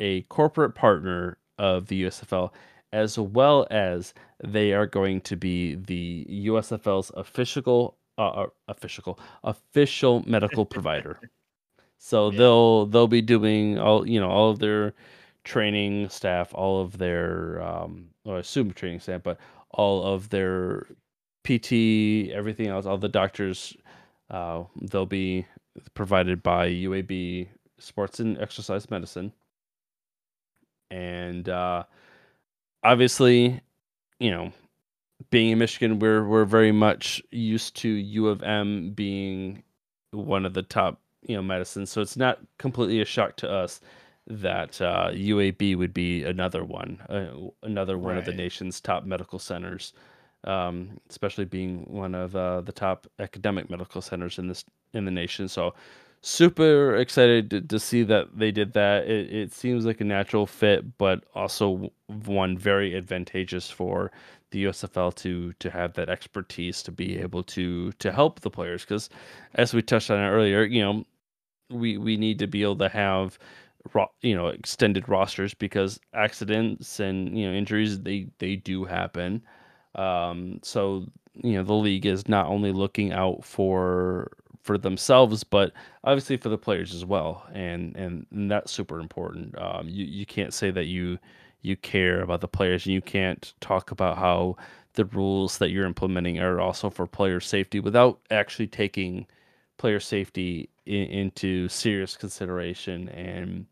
a 0.00 0.22
corporate 0.22 0.74
partner 0.74 1.38
of 1.58 1.88
the 1.88 2.04
USFL, 2.04 2.52
as 2.92 3.18
well 3.18 3.66
as 3.70 4.14
they 4.44 4.72
are 4.72 4.86
going 4.86 5.20
to 5.22 5.36
be 5.36 5.74
the 5.76 6.26
USFL's 6.46 7.10
official 7.16 7.96
uh, 8.18 8.28
uh, 8.30 8.46
official 8.68 9.18
official 9.44 10.24
medical 10.26 10.66
provider. 10.66 11.20
So 11.98 12.30
Yeah. 12.32 12.38
they'll 12.38 12.86
they'll 12.86 13.08
be 13.08 13.22
doing 13.22 13.78
all 13.78 14.06
you 14.08 14.20
know 14.20 14.30
all 14.30 14.50
of 14.50 14.60
their 14.60 14.94
training 15.44 16.08
staff, 16.10 16.52
all 16.54 16.80
of 16.82 16.98
their 16.98 17.62
um, 17.62 18.10
well, 18.24 18.36
I 18.36 18.40
assume 18.40 18.72
training 18.72 19.00
staff, 19.00 19.22
but 19.22 19.38
all 19.70 20.02
of 20.02 20.30
their 20.30 20.86
PT, 21.44 22.30
everything 22.32 22.68
else, 22.68 22.86
all 22.86 22.98
the 22.98 23.08
doctors, 23.08 23.76
uh, 24.30 24.64
they'll 24.80 25.06
be 25.06 25.46
provided 25.94 26.42
by 26.42 26.68
UAB 26.68 27.48
Sports 27.78 28.20
and 28.20 28.38
Exercise 28.40 28.90
Medicine, 28.90 29.32
and 30.90 31.48
uh, 31.48 31.84
obviously, 32.82 33.60
you 34.18 34.30
know, 34.30 34.52
being 35.30 35.50
in 35.50 35.58
Michigan, 35.58 35.98
we're 35.98 36.26
we're 36.26 36.44
very 36.44 36.72
much 36.72 37.22
used 37.30 37.76
to 37.76 37.88
U 37.88 38.28
of 38.28 38.42
M 38.42 38.90
being 38.90 39.62
one 40.10 40.46
of 40.46 40.54
the 40.54 40.62
top, 40.62 41.00
you 41.22 41.36
know, 41.36 41.42
medicines. 41.42 41.90
So 41.90 42.00
it's 42.00 42.16
not 42.16 42.38
completely 42.58 43.00
a 43.00 43.04
shock 43.04 43.36
to 43.36 43.50
us 43.50 43.80
that 44.28 44.80
uh, 44.80 45.10
UAB 45.10 45.76
would 45.76 45.94
be 45.94 46.22
another 46.24 46.64
one, 46.64 47.00
uh, 47.08 47.66
another 47.66 47.96
one 47.96 48.18
of 48.18 48.24
the 48.24 48.32
nation's 48.32 48.80
top 48.80 49.04
medical 49.04 49.38
centers, 49.38 49.94
um, 50.44 51.00
especially 51.08 51.46
being 51.46 51.84
one 51.88 52.14
of 52.14 52.36
uh, 52.36 52.60
the 52.60 52.72
top 52.72 53.06
academic 53.18 53.70
medical 53.70 54.02
centers 54.02 54.38
in 54.38 54.48
this 54.48 54.64
in 54.92 55.04
the 55.04 55.10
nation. 55.10 55.48
So 55.48 55.74
super 56.20 56.96
excited 56.96 57.50
to, 57.50 57.60
to 57.62 57.78
see 57.78 58.02
that 58.02 58.38
they 58.38 58.50
did 58.50 58.74
that. 58.74 59.06
It, 59.06 59.32
it 59.32 59.52
seems 59.52 59.86
like 59.86 60.00
a 60.00 60.04
natural 60.04 60.46
fit, 60.46 60.98
but 60.98 61.24
also 61.34 61.90
one 62.06 62.58
very 62.58 62.94
advantageous 62.94 63.70
for 63.70 64.10
the 64.50 64.64
USFL 64.64 65.14
to 65.16 65.52
to 65.54 65.70
have 65.70 65.94
that 65.94 66.08
expertise 66.08 66.82
to 66.82 66.92
be 66.92 67.18
able 67.18 67.42
to 67.44 67.92
to 67.92 68.12
help 68.12 68.40
the 68.40 68.50
players 68.50 68.82
because 68.82 69.10
as 69.54 69.74
we 69.74 69.82
touched 69.82 70.10
on 70.10 70.18
earlier, 70.20 70.64
you 70.64 70.82
know, 70.82 71.04
we 71.70 71.98
we 71.98 72.16
need 72.16 72.38
to 72.38 72.46
be 72.46 72.62
able 72.62 72.76
to 72.76 72.88
have 72.88 73.38
you 74.22 74.34
know 74.34 74.48
extended 74.48 75.08
rosters 75.08 75.54
because 75.54 76.00
accidents 76.14 77.00
and 77.00 77.38
you 77.38 77.46
know 77.46 77.56
injuries 77.56 78.00
they 78.00 78.28
they 78.38 78.56
do 78.56 78.84
happen. 78.84 79.42
Um, 79.94 80.60
so 80.62 81.06
you 81.34 81.54
know 81.54 81.62
the 81.62 81.74
league 81.74 82.06
is 82.06 82.28
not 82.28 82.46
only 82.46 82.72
looking 82.72 83.12
out 83.12 83.44
for 83.44 84.32
for 84.62 84.76
themselves, 84.76 85.44
but 85.44 85.72
obviously 86.04 86.36
for 86.36 86.48
the 86.50 86.58
players 86.58 86.94
as 86.94 87.04
well, 87.04 87.46
and 87.52 87.96
and, 87.96 88.26
and 88.30 88.50
that's 88.50 88.72
super 88.72 89.00
important. 89.00 89.58
Um, 89.58 89.88
you 89.88 90.04
you 90.04 90.26
can't 90.26 90.52
say 90.52 90.70
that 90.70 90.86
you 90.86 91.18
you 91.62 91.76
care 91.76 92.20
about 92.22 92.40
the 92.40 92.48
players, 92.48 92.86
and 92.86 92.94
you 92.94 93.00
can't 93.00 93.52
talk 93.60 93.90
about 93.90 94.18
how 94.18 94.56
the 94.94 95.04
rules 95.06 95.58
that 95.58 95.70
you're 95.70 95.86
implementing 95.86 96.38
are 96.38 96.60
also 96.60 96.90
for 96.90 97.06
player 97.06 97.40
safety 97.40 97.80
without 97.80 98.18
actually 98.30 98.66
taking 98.66 99.26
player 99.76 100.00
safety 100.00 100.68
in, 100.86 101.04
into 101.04 101.68
serious 101.68 102.16
consideration 102.16 103.08
and 103.10 103.66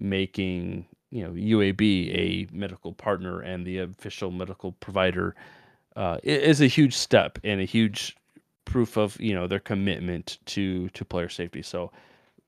making 0.00 0.86
you 1.10 1.22
know 1.22 1.30
UAB 1.30 1.80
a 2.14 2.48
medical 2.52 2.92
partner 2.92 3.40
and 3.40 3.66
the 3.66 3.78
official 3.78 4.30
medical 4.30 4.72
provider 4.72 5.34
uh, 5.96 6.18
is 6.22 6.60
a 6.60 6.66
huge 6.66 6.96
step 6.96 7.38
and 7.44 7.60
a 7.60 7.64
huge 7.64 8.16
proof 8.64 8.96
of 8.96 9.20
you 9.20 9.34
know 9.34 9.46
their 9.46 9.60
commitment 9.60 10.38
to 10.46 10.88
to 10.90 11.04
player 11.04 11.28
safety. 11.28 11.62
So 11.62 11.90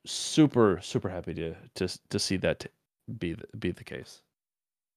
super 0.07 0.81
super 0.83 1.09
happy 1.09 1.35
to 1.35 1.55
to 1.75 1.99
to 2.11 2.19
see 2.19 2.37
that 2.39 2.67
be 3.19 3.37
be 3.59 3.73
the 3.73 3.85
case. 3.85 4.23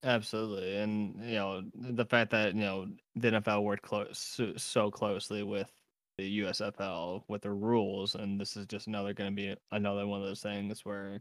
Absolutely, 0.03 0.77
and 0.77 1.15
you 1.23 1.35
know 1.35 1.63
the 1.73 2.05
fact 2.05 2.31
that 2.31 2.53
you 2.53 2.61
know 2.61 2.87
the 3.15 3.31
NFL 3.31 3.63
worked 3.63 3.83
close 3.83 4.17
so, 4.19 4.53
so 4.55 4.91
closely 4.91 5.41
with 5.41 5.71
the 6.17 6.41
USFL 6.41 7.23
with 7.27 7.41
the 7.41 7.51
rules, 7.51 8.15
and 8.15 8.39
this 8.39 8.55
is 8.55 8.67
just 8.67 8.87
another 8.87 9.13
going 9.13 9.31
to 9.31 9.35
be 9.35 9.55
another 9.71 10.05
one 10.05 10.21
of 10.21 10.27
those 10.27 10.41
things 10.41 10.85
where 10.85 11.19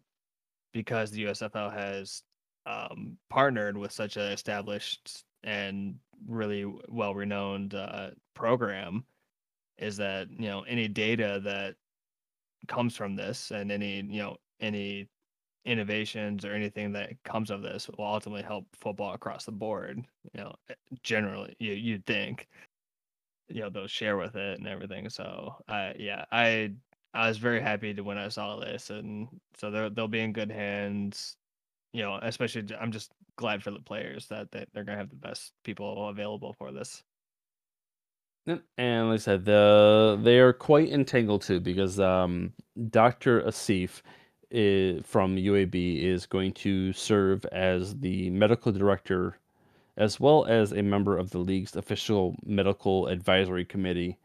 because 0.74 1.10
the 1.10 1.24
USFL 1.24 1.72
has 1.72 2.22
um, 2.66 3.16
partnered 3.30 3.78
with 3.78 3.92
such 3.92 4.18
an 4.18 4.24
established 4.24 5.24
and 5.42 5.94
really 6.26 6.66
well 6.88 7.14
renowned 7.14 7.74
uh, 7.74 8.10
program, 8.34 9.04
is 9.78 9.96
that 9.96 10.28
you 10.30 10.48
know 10.48 10.62
any 10.62 10.88
data 10.88 11.40
that 11.44 11.76
comes 12.68 12.96
from 12.96 13.16
this 13.16 13.50
and 13.50 13.72
any 13.72 13.96
you 13.96 14.20
know 14.20 14.36
any 14.60 15.08
innovations 15.64 16.44
or 16.44 16.52
anything 16.52 16.92
that 16.92 17.12
comes 17.24 17.50
of 17.50 17.62
this 17.62 17.88
will 17.88 18.04
ultimately 18.04 18.42
help 18.42 18.66
football 18.74 19.14
across 19.14 19.44
the 19.44 19.52
board. 19.52 20.04
You 20.32 20.40
know, 20.42 20.54
eh, 20.68 20.74
generally, 21.02 21.56
you 21.58 21.72
you'd 21.72 22.06
think, 22.06 22.48
you 23.48 23.62
know, 23.62 23.70
they'll 23.70 23.86
share 23.86 24.16
with 24.16 24.36
it 24.36 24.58
and 24.58 24.68
everything. 24.68 25.08
So, 25.10 25.56
I 25.68 25.94
yeah, 25.98 26.24
I 26.32 26.72
I 27.14 27.28
was 27.28 27.38
very 27.38 27.60
happy 27.60 27.94
to 27.94 28.02
when 28.02 28.18
I 28.18 28.28
saw 28.28 28.56
this, 28.58 28.90
and 28.90 29.28
so 29.56 29.70
they'll 29.70 29.90
they'll 29.90 30.08
be 30.08 30.20
in 30.20 30.32
good 30.32 30.50
hands. 30.50 31.36
You 31.92 32.02
know, 32.02 32.18
especially 32.22 32.66
I'm 32.78 32.92
just 32.92 33.12
glad 33.36 33.62
for 33.62 33.70
the 33.70 33.78
players 33.80 34.26
that 34.28 34.50
they, 34.50 34.66
they're 34.72 34.84
gonna 34.84 34.98
have 34.98 35.10
the 35.10 35.16
best 35.16 35.52
people 35.64 36.08
available 36.08 36.54
for 36.58 36.72
this. 36.72 37.02
And 38.76 39.08
like 39.08 39.14
I 39.14 39.16
said, 39.18 39.44
the 39.44 40.18
they 40.22 40.38
are 40.38 40.52
quite 40.52 40.90
entangled 40.90 41.42
too 41.42 41.60
because 41.60 41.98
um, 42.00 42.52
Dr. 42.90 43.42
Asif 43.42 44.02
i 44.52 45.00
from 45.02 45.36
UAB 45.36 46.02
is 46.02 46.26
going 46.26 46.52
to 46.52 46.92
serve 46.92 47.44
as 47.46 47.98
the 47.98 48.30
medical 48.30 48.70
director 48.70 49.38
as 49.96 50.20
well 50.20 50.44
as 50.44 50.72
a 50.72 50.82
member 50.82 51.16
of 51.16 51.30
the 51.30 51.38
league's 51.38 51.76
official 51.76 52.36
medical 52.44 53.06
advisory 53.06 53.64
committee. 53.64 54.18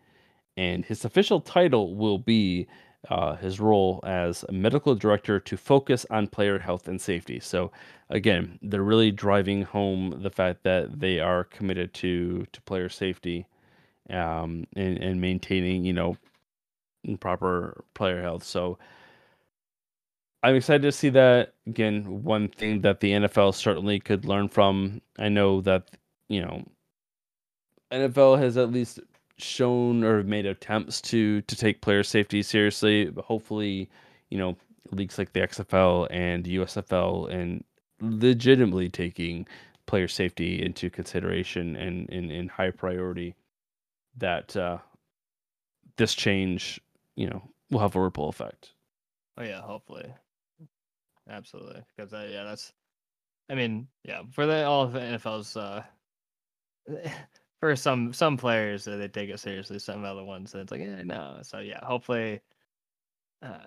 And 0.59 0.83
his 0.83 1.05
official 1.05 1.39
title 1.39 1.95
will 1.95 2.17
be 2.19 2.67
uh, 3.07 3.37
his 3.37 3.61
role 3.61 4.01
as 4.03 4.43
a 4.49 4.51
medical 4.51 4.93
director 4.93 5.39
to 5.39 5.55
focus 5.55 6.05
on 6.09 6.27
player 6.27 6.59
health 6.59 6.89
and 6.89 6.99
safety. 6.99 7.39
So, 7.39 7.71
again, 8.09 8.59
they're 8.61 8.83
really 8.83 9.09
driving 9.09 9.61
home 9.61 10.19
the 10.21 10.29
fact 10.29 10.63
that 10.63 10.99
they 10.99 11.21
are 11.21 11.45
committed 11.45 11.93
to 11.93 12.45
to 12.51 12.61
player 12.63 12.89
safety 12.89 13.47
um, 14.09 14.67
and, 14.75 14.97
and 14.97 15.21
maintaining, 15.21 15.85
you 15.85 15.93
know, 15.93 16.17
proper 17.21 17.85
player 17.93 18.21
health. 18.21 18.43
So 18.43 18.77
I'm 20.43 20.55
excited 20.55 20.81
to 20.81 20.91
see 20.91 21.09
that. 21.11 21.53
Again, 21.67 22.23
one 22.25 22.49
thing 22.49 22.81
that 22.81 22.99
the 22.99 23.11
NFL 23.11 23.55
certainly 23.55 24.01
could 24.01 24.25
learn 24.25 24.49
from. 24.49 25.01
I 25.17 25.29
know 25.29 25.61
that, 25.61 25.91
you 26.27 26.41
know, 26.41 26.65
NFL 27.93 28.39
has 28.39 28.57
at 28.57 28.73
least 28.73 28.99
shown 29.41 30.03
or 30.03 30.23
made 30.23 30.45
attempts 30.45 31.01
to 31.01 31.41
to 31.41 31.55
take 31.55 31.81
player 31.81 32.03
safety 32.03 32.41
seriously. 32.43 33.05
But 33.05 33.25
hopefully, 33.25 33.89
you 34.29 34.37
know, 34.37 34.57
leagues 34.91 35.17
like 35.17 35.33
the 35.33 35.41
XFL 35.41 36.07
and 36.11 36.45
USFL 36.45 37.31
and 37.31 37.63
legitimately 38.01 38.89
taking 38.89 39.47
player 39.85 40.07
safety 40.07 40.61
into 40.61 40.89
consideration 40.89 41.75
and 41.75 42.09
in, 42.09 42.29
in 42.29 42.47
high 42.47 42.71
priority 42.71 43.35
that 44.17 44.55
uh, 44.55 44.77
this 45.97 46.13
change, 46.13 46.79
you 47.15 47.27
know, 47.27 47.41
will 47.71 47.79
have 47.79 47.95
a 47.95 48.01
ripple 48.01 48.29
effect. 48.29 48.73
Oh 49.37 49.43
yeah, 49.43 49.61
hopefully, 49.61 50.13
absolutely, 51.29 51.81
because 51.95 52.13
uh, 52.13 52.27
yeah, 52.29 52.43
that's. 52.43 52.73
I 53.49 53.55
mean, 53.55 53.87
yeah, 54.03 54.21
for 54.31 54.45
the 54.45 54.63
all 54.65 54.83
of 54.83 54.93
the 54.93 54.99
NFL's 54.99 55.57
uh, 55.57 55.81
for 57.59 57.75
some 57.75 58.13
some 58.13 58.37
players 58.37 58.87
uh, 58.87 58.97
they 58.97 59.07
take 59.07 59.29
it 59.29 59.39
seriously. 59.39 59.79
Some 59.79 60.05
other 60.05 60.23
ones 60.23 60.53
it's 60.55 60.71
like, 60.71 60.81
yeah, 60.81 61.03
no. 61.03 61.39
So 61.43 61.59
yeah, 61.59 61.83
hopefully, 61.83 62.41
uh, 63.41 63.59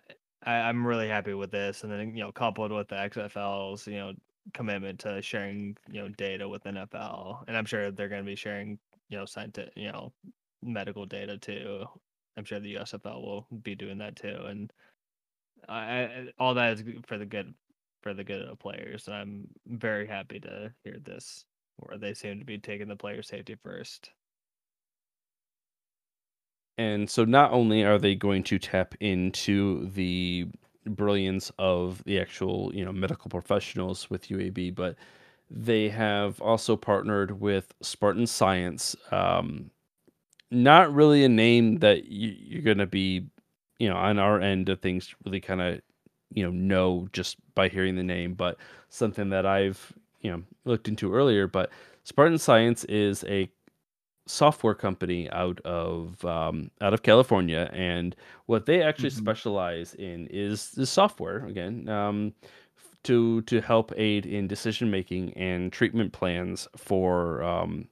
I, 0.44 0.54
I'm 0.54 0.86
really 0.86 1.08
happy 1.08 1.34
with 1.34 1.50
this. 1.50 1.82
And 1.84 1.92
then 1.92 2.16
you 2.16 2.22
know, 2.24 2.32
coupled 2.32 2.72
with 2.72 2.88
the 2.88 2.96
XFL's 2.96 3.86
you 3.86 3.98
know 3.98 4.12
commitment 4.54 5.00
to 5.00 5.22
sharing 5.22 5.76
you 5.90 6.02
know 6.02 6.08
data 6.08 6.48
with 6.48 6.64
NFL, 6.64 7.44
and 7.48 7.56
I'm 7.56 7.66
sure 7.66 7.90
they're 7.90 8.08
going 8.08 8.24
to 8.24 8.30
be 8.30 8.36
sharing 8.36 8.78
you 9.08 9.18
know 9.18 9.24
scientific 9.26 9.72
you 9.76 9.92
know 9.92 10.12
medical 10.62 11.06
data 11.06 11.38
too. 11.38 11.84
I'm 12.36 12.44
sure 12.44 12.60
the 12.60 12.76
USFL 12.76 13.22
will 13.22 13.46
be 13.62 13.74
doing 13.74 13.98
that 13.98 14.16
too, 14.16 14.36
and 14.46 14.72
I 15.68 16.28
all 16.38 16.54
that 16.54 16.72
is 16.74 16.84
for 17.06 17.18
the 17.18 17.26
good 17.26 17.54
for 18.02 18.14
the 18.14 18.24
good 18.24 18.42
of 18.42 18.48
the 18.48 18.56
players. 18.56 19.06
And 19.06 19.16
I'm 19.16 19.48
very 19.66 20.06
happy 20.06 20.40
to 20.40 20.72
hear 20.84 20.96
this, 21.02 21.44
where 21.76 21.98
they 21.98 22.14
seem 22.14 22.38
to 22.38 22.44
be 22.44 22.58
taking 22.58 22.88
the 22.88 22.96
player 22.96 23.22
safety 23.22 23.56
first. 23.62 24.10
And 26.78 27.08
so 27.08 27.24
not 27.24 27.52
only 27.52 27.84
are 27.84 27.98
they 27.98 28.14
going 28.14 28.42
to 28.44 28.58
tap 28.58 28.94
into 29.00 29.88
the 29.90 30.46
brilliance 30.86 31.52
of 31.58 32.02
the 32.04 32.18
actual, 32.18 32.74
you 32.74 32.84
know, 32.84 32.92
medical 32.92 33.30
professionals 33.30 34.08
with 34.10 34.28
UAB, 34.28 34.74
but 34.74 34.96
they 35.50 35.88
have 35.90 36.40
also 36.40 36.76
partnered 36.76 37.40
with 37.40 37.74
Spartan 37.82 38.26
Science. 38.26 38.96
Um, 39.10 39.70
not 40.50 40.92
really 40.92 41.24
a 41.24 41.28
name 41.28 41.78
that 41.78 42.06
you, 42.06 42.34
you're 42.38 42.62
going 42.62 42.78
to 42.78 42.86
be, 42.86 43.26
you 43.78 43.88
know, 43.88 43.96
on 43.96 44.18
our 44.18 44.40
end 44.40 44.68
of 44.68 44.80
things 44.80 45.14
really 45.24 45.40
kind 45.40 45.60
of 45.60 45.80
you 46.34 46.42
know 46.42 46.50
know 46.50 47.08
just 47.12 47.36
by 47.54 47.68
hearing 47.68 47.96
the 47.96 48.02
name, 48.02 48.34
but 48.34 48.56
something 48.88 49.30
that 49.30 49.46
I've 49.46 49.92
you 50.22 50.30
know 50.30 50.42
looked 50.64 50.88
into 50.88 51.14
earlier. 51.14 51.46
But 51.46 51.70
Spartan 52.04 52.38
Science 52.38 52.84
is 52.84 53.24
a 53.24 53.50
software 54.26 54.74
company 54.74 55.30
out 55.30 55.60
of 55.62 56.24
um, 56.24 56.70
out 56.80 56.94
of 56.94 57.02
California, 57.02 57.70
and 57.72 58.16
what 58.46 58.66
they 58.66 58.82
actually 58.82 59.10
hmm 59.10 59.10
specialize 59.10 59.94
in 59.94 60.26
is 60.28 60.70
the 60.72 60.86
software 60.86 61.46
again 61.46 61.88
um, 61.88 62.32
to 63.04 63.42
to 63.42 63.60
help 63.60 63.92
aid 63.96 64.26
in 64.26 64.46
decision 64.48 64.90
making 64.90 65.32
and 65.34 65.72
treatment 65.72 66.12
plans 66.12 66.68
for 66.76 67.42
um, 67.42 67.88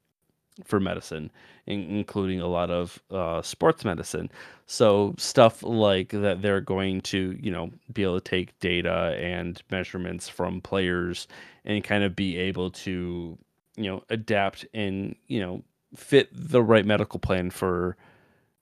for 0.64 0.80
medicine, 0.80 1.30
in- 1.66 1.90
including 1.90 2.40
a 2.40 2.46
lot 2.46 2.70
of 2.70 3.00
uh, 3.10 3.42
sports 3.42 3.84
medicine. 3.84 4.30
So 4.66 5.14
stuff 5.18 5.62
like 5.62 6.10
that, 6.10 6.42
they're 6.42 6.60
going 6.60 7.00
to 7.02 7.36
you 7.40 7.50
know 7.50 7.70
be 7.92 8.02
able 8.02 8.20
to 8.20 8.30
take 8.30 8.58
data 8.60 9.16
and 9.18 9.62
measurements 9.70 10.28
from 10.28 10.60
players 10.60 11.26
and 11.64 11.82
kind 11.84 12.04
of 12.04 12.16
be 12.16 12.36
able 12.36 12.70
to 12.70 13.38
you 13.76 13.90
know 13.90 14.02
adapt 14.10 14.66
and 14.74 15.14
you 15.26 15.40
know 15.40 15.62
fit 15.96 16.28
the 16.32 16.62
right 16.62 16.86
medical 16.86 17.18
plan 17.18 17.50
for 17.50 17.96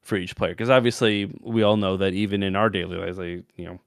for 0.00 0.16
each 0.16 0.36
player 0.36 0.52
because 0.52 0.70
obviously 0.70 1.30
we 1.42 1.62
all 1.62 1.76
know 1.76 1.96
that 1.96 2.14
even 2.14 2.42
in 2.42 2.56
our 2.56 2.70
daily 2.70 2.96
lives 2.96 3.18
like 3.18 3.44
you 3.56 3.64
know 3.66 3.78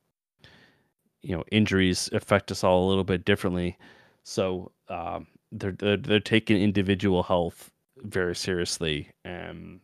you 1.22 1.36
know 1.36 1.44
injuries 1.52 2.10
affect 2.14 2.52
us 2.52 2.64
all 2.64 2.86
a 2.86 2.90
little 2.90 3.04
bit 3.04 3.26
differently 3.26 3.78
so 4.24 4.72
um 4.90 5.26
they're 5.52 5.72
they're, 5.72 5.98
they're 5.98 6.20
taking 6.20 6.62
individual 6.62 7.24
health 7.24 7.72
very 8.04 8.36
seriously 8.36 9.10
and 9.24 9.80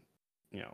you 0.52 0.60
know 0.60 0.74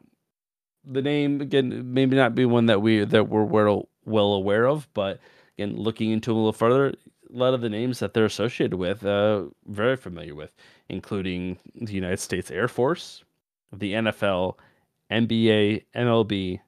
the 0.85 1.01
name 1.01 1.41
again 1.41 1.93
maybe 1.93 2.15
not 2.15 2.35
be 2.35 2.45
one 2.45 2.65
that 2.67 2.81
we 2.81 3.03
that 3.05 3.29
we're 3.29 3.43
well 3.43 3.89
well 4.05 4.33
aware 4.33 4.67
of 4.67 4.87
but 4.93 5.19
again 5.57 5.75
looking 5.77 6.11
into 6.11 6.31
a 6.31 6.33
little 6.33 6.53
further 6.53 6.87
a 6.87 6.93
lot 7.35 7.53
of 7.53 7.61
the 7.61 7.69
names 7.69 7.99
that 7.99 8.13
they're 8.13 8.25
associated 8.25 8.75
with 8.75 9.05
uh 9.05 9.43
very 9.67 9.95
familiar 9.95 10.35
with 10.35 10.53
including 10.89 11.57
the 11.75 11.93
united 11.93 12.19
states 12.19 12.51
air 12.51 12.67
force 12.67 13.23
the 13.71 13.93
nfl 13.93 14.55
nba 15.11 15.83
mlb 15.95 16.59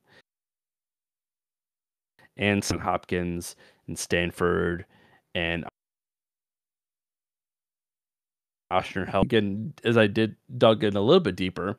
and 2.38 2.63
St. 2.63 2.81
Hopkins 2.81 3.55
and 3.88 3.97
Stanford 3.97 4.85
and 5.33 5.65
Ochsner 8.81 9.77
as 9.83 9.97
I 9.97 10.07
did 10.07 10.35
dug 10.57 10.83
in 10.83 10.95
a 10.95 11.01
little 11.01 11.19
bit 11.19 11.35
deeper, 11.35 11.77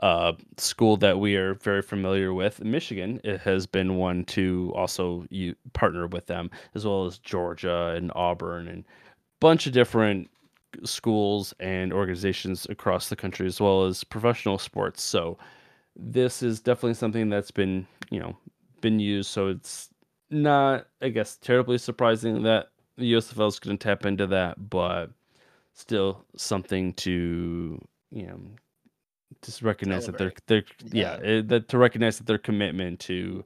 uh, 0.00 0.32
school 0.58 0.96
that 0.98 1.18
we 1.18 1.36
are 1.36 1.54
very 1.54 1.82
familiar 1.82 2.34
with, 2.34 2.62
Michigan, 2.62 3.20
it 3.24 3.40
has 3.40 3.66
been 3.66 3.96
one 3.96 4.24
to 4.24 4.72
also 4.74 5.24
you 5.30 5.54
partner 5.72 6.06
with 6.06 6.26
them, 6.26 6.50
as 6.74 6.84
well 6.84 7.06
as 7.06 7.18
Georgia 7.18 7.94
and 7.96 8.10
Auburn 8.14 8.68
and 8.68 8.80
a 8.80 8.84
bunch 9.40 9.66
of 9.66 9.72
different 9.72 10.28
schools 10.84 11.54
and 11.60 11.92
organizations 11.92 12.66
across 12.68 13.08
the 13.08 13.16
country, 13.16 13.46
as 13.46 13.60
well 13.60 13.84
as 13.84 14.02
professional 14.04 14.58
sports. 14.58 15.02
So 15.02 15.38
this 15.96 16.42
is 16.42 16.60
definitely 16.60 16.94
something 16.94 17.30
that's 17.30 17.52
been, 17.52 17.86
you 18.10 18.18
know, 18.18 18.36
been 18.80 18.98
used. 18.98 19.30
So 19.30 19.48
it's 19.48 19.90
not, 20.30 20.88
I 21.00 21.08
guess, 21.10 21.36
terribly 21.36 21.78
surprising 21.78 22.42
that 22.42 22.70
the 22.96 23.12
USFL 23.14 23.48
is 23.48 23.58
going 23.58 23.78
to 23.78 23.82
tap 23.82 24.04
into 24.04 24.26
that, 24.28 24.68
but 24.70 25.10
still 25.74 26.24
something 26.36 26.94
to, 26.94 27.80
you 28.12 28.26
know, 28.26 28.40
just 29.42 29.62
recognize 29.62 30.06
that 30.06 30.16
they're 30.18 30.32
they're 30.46 30.64
yeah, 30.92 31.16
Yeah, 31.16 31.20
eh, 31.22 31.42
that 31.46 31.68
to 31.68 31.78
recognize 31.78 32.18
that 32.18 32.26
their 32.26 32.38
commitment 32.38 33.00
to 33.00 33.44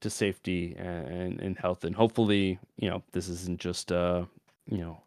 to 0.00 0.10
safety 0.10 0.74
and 0.78 1.40
and 1.40 1.58
health 1.58 1.84
and 1.84 1.96
hopefully, 1.96 2.58
you 2.76 2.90
know, 2.90 3.02
this 3.12 3.28
isn't 3.28 3.60
just 3.60 3.92
uh, 3.92 4.24
you 4.70 4.78
know, 4.78 5.02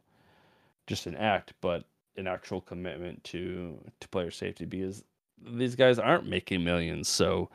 just 0.88 1.08
an 1.08 1.16
act, 1.16 1.54
but 1.62 1.86
an 2.18 2.28
actual 2.28 2.62
commitment 2.62 3.24
to 3.26 3.80
to 4.00 4.10
player 4.10 4.32
safety 4.32 4.66
because 4.66 5.04
these 5.42 5.76
guys 5.76 6.00
aren't 6.00 6.28
making 6.28 6.64
millions. 6.64 7.08
So 7.10 7.50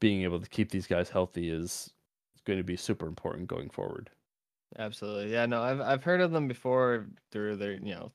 being 0.00 0.22
able 0.22 0.40
to 0.40 0.48
keep 0.48 0.70
these 0.70 0.86
guys 0.86 1.10
healthy 1.10 1.50
is 1.50 1.92
going 2.46 2.58
to 2.58 2.64
be 2.64 2.76
super 2.76 3.06
important 3.06 3.48
going 3.48 3.70
forward. 3.70 4.10
absolutely. 4.78 5.32
Yeah, 5.32 5.46
no, 5.46 5.62
I've 5.62 5.80
I've 5.80 6.04
heard 6.04 6.20
of 6.20 6.32
them 6.32 6.48
before 6.48 7.06
through 7.30 7.56
their, 7.56 7.72
you 7.72 7.94
know, 7.94 8.12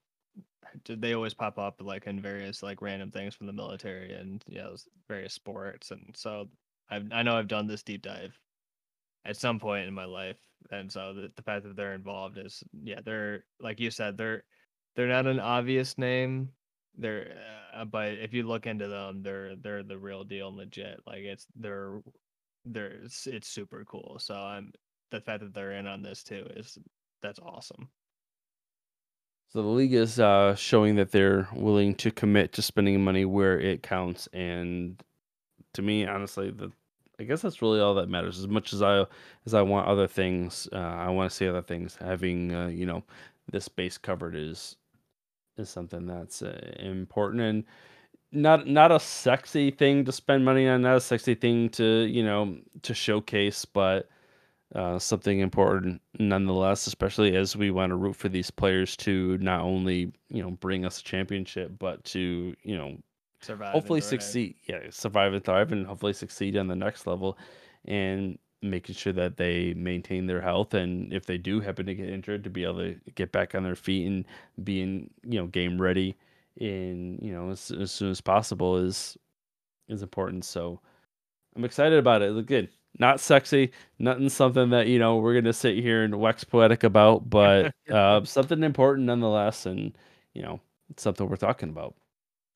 they 0.87 1.13
always 1.13 1.33
pop 1.33 1.57
up 1.57 1.81
like 1.81 2.07
in 2.07 2.21
various 2.21 2.61
like 2.63 2.81
random 2.81 3.11
things 3.11 3.33
from 3.35 3.47
the 3.47 3.53
military 3.53 4.13
and 4.13 4.43
you 4.47 4.57
know 4.57 4.75
various 5.07 5.33
sports, 5.33 5.91
and 5.91 6.13
so 6.15 6.49
I've 6.89 7.07
I 7.11 7.23
know 7.23 7.37
I've 7.37 7.47
done 7.47 7.67
this 7.67 7.83
deep 7.83 8.01
dive 8.01 8.39
at 9.25 9.37
some 9.37 9.59
point 9.59 9.87
in 9.87 9.93
my 9.93 10.05
life, 10.05 10.39
and 10.71 10.91
so 10.91 11.13
the, 11.13 11.31
the 11.35 11.41
fact 11.41 11.63
that 11.63 11.75
they're 11.75 11.93
involved 11.93 12.37
is 12.37 12.63
yeah, 12.83 12.99
they're 13.03 13.43
like 13.59 13.79
you 13.79 13.91
said, 13.91 14.17
they're 14.17 14.43
they're 14.95 15.07
not 15.07 15.27
an 15.27 15.39
obvious 15.39 15.97
name. 15.97 16.49
They're 16.97 17.33
uh, 17.73 17.85
but 17.85 18.13
if 18.13 18.33
you 18.33 18.43
look 18.43 18.65
into 18.65 18.87
them, 18.87 19.21
they're 19.23 19.55
they're 19.55 19.83
the 19.83 19.97
real 19.97 20.23
deal, 20.23 20.49
and 20.49 20.57
legit. 20.57 21.01
Like 21.05 21.19
it's 21.19 21.45
they're 21.55 22.01
they're 22.65 23.03
it's, 23.03 23.27
it's 23.27 23.47
super 23.47 23.85
cool. 23.85 24.17
So 24.19 24.35
I'm 24.35 24.71
the 25.11 25.21
fact 25.21 25.41
that 25.43 25.53
they're 25.53 25.73
in 25.73 25.87
on 25.87 26.01
this 26.01 26.23
too 26.23 26.47
is 26.55 26.77
that's 27.21 27.39
awesome. 27.39 27.89
So 29.49 29.61
the 29.61 29.67
league 29.69 29.93
is 29.93 30.19
uh, 30.19 30.55
showing 30.55 30.95
that 30.95 31.11
they're 31.11 31.47
willing 31.53 31.95
to 31.95 32.11
commit 32.11 32.53
to 32.53 32.61
spending 32.61 33.03
money 33.03 33.25
where 33.25 33.59
it 33.59 33.81
counts, 33.81 34.27
and 34.33 35.01
to 35.73 35.81
me, 35.81 36.05
honestly, 36.05 36.51
the 36.51 36.71
I 37.19 37.23
guess 37.23 37.41
that's 37.41 37.61
really 37.61 37.79
all 37.79 37.95
that 37.95 38.09
matters. 38.09 38.37
As 38.37 38.47
much 38.47 38.73
as 38.73 38.81
I 38.81 39.05
as 39.45 39.53
I 39.53 39.61
want 39.61 39.87
other 39.87 40.07
things, 40.07 40.67
uh, 40.71 40.77
I 40.77 41.09
want 41.09 41.31
to 41.31 41.35
see 41.35 41.47
other 41.47 41.61
things. 41.61 41.97
Having 41.99 42.53
uh, 42.53 42.67
you 42.67 42.85
know 42.85 43.03
this 43.51 43.67
base 43.67 43.97
covered 43.97 44.35
is 44.35 44.75
is 45.57 45.69
something 45.69 46.05
that's 46.05 46.41
uh, 46.41 46.73
important 46.79 47.41
and 47.41 47.63
not 48.31 48.67
not 48.67 48.91
a 48.91 48.99
sexy 48.99 49.71
thing 49.71 50.05
to 50.05 50.11
spend 50.11 50.45
money 50.45 50.67
on, 50.67 50.81
not 50.81 50.97
a 50.97 51.01
sexy 51.01 51.35
thing 51.35 51.69
to 51.69 52.05
you 52.05 52.23
know 52.23 52.57
to 52.83 52.93
showcase, 52.93 53.65
but 53.65 54.09
uh, 54.75 54.99
something 54.99 55.39
important 55.39 56.01
nonetheless, 56.19 56.87
especially 56.87 57.35
as 57.35 57.55
we 57.55 57.71
want 57.71 57.91
to 57.91 57.95
root 57.95 58.15
for 58.15 58.29
these 58.29 58.51
players 58.51 58.95
to 58.97 59.37
not 59.37 59.61
only 59.61 60.11
you 60.29 60.41
know 60.41 60.51
bring 60.51 60.85
us 60.85 60.99
a 60.99 61.03
championship, 61.03 61.71
but 61.79 62.03
to 62.05 62.55
you 62.63 62.77
know 62.77 62.97
Survive 63.39 63.71
hopefully 63.71 64.01
succeed, 64.01 64.55
yeah, 64.67 64.79
survive 64.89 65.33
and 65.33 65.43
thrive, 65.43 65.71
and 65.71 65.85
hopefully 65.85 66.13
succeed 66.13 66.57
on 66.57 66.67
the 66.67 66.75
next 66.75 67.07
level, 67.07 67.37
and 67.85 68.37
making 68.61 68.95
sure 68.95 69.13
that 69.13 69.37
they 69.37 69.73
maintain 69.75 70.25
their 70.25 70.41
health, 70.41 70.73
and 70.73 71.13
if 71.13 71.25
they 71.25 71.37
do 71.37 71.59
happen 71.59 71.85
to 71.85 71.95
get 71.95 72.09
injured, 72.09 72.43
to 72.43 72.49
be 72.49 72.63
able 72.63 72.79
to 72.79 72.99
get 73.15 73.31
back 73.31 73.55
on 73.55 73.63
their 73.63 73.75
feet 73.75 74.07
and 74.07 74.25
being 74.63 75.09
you 75.23 75.39
know 75.39 75.47
game 75.47 75.79
ready 75.81 76.15
in 76.57 77.19
you 77.21 77.31
know 77.31 77.51
as, 77.51 77.71
as 77.71 77.91
soon 77.91 78.09
as 78.09 78.19
possible 78.19 78.77
is 78.77 79.17
is 79.87 80.01
important. 80.01 80.43
So 80.43 80.81
I'm 81.55 81.65
excited 81.65 81.99
about 81.99 82.21
it. 82.21 82.31
Look 82.31 82.47
good. 82.47 82.69
Not 82.99 83.19
sexy, 83.19 83.71
nothing 83.99 84.29
something 84.29 84.69
that, 84.71 84.87
you 84.87 84.99
know, 84.99 85.17
we're 85.17 85.35
gonna 85.35 85.53
sit 85.53 85.77
here 85.77 86.03
and 86.03 86.19
wax 86.19 86.43
poetic 86.43 86.83
about, 86.83 87.29
but 87.29 87.71
uh, 87.89 88.23
something 88.25 88.63
important 88.63 89.07
nonetheless, 89.07 89.65
and 89.65 89.97
you 90.33 90.41
know, 90.41 90.59
it's 90.89 91.03
something 91.03 91.27
we're 91.29 91.35
talking 91.37 91.69
about. 91.69 91.95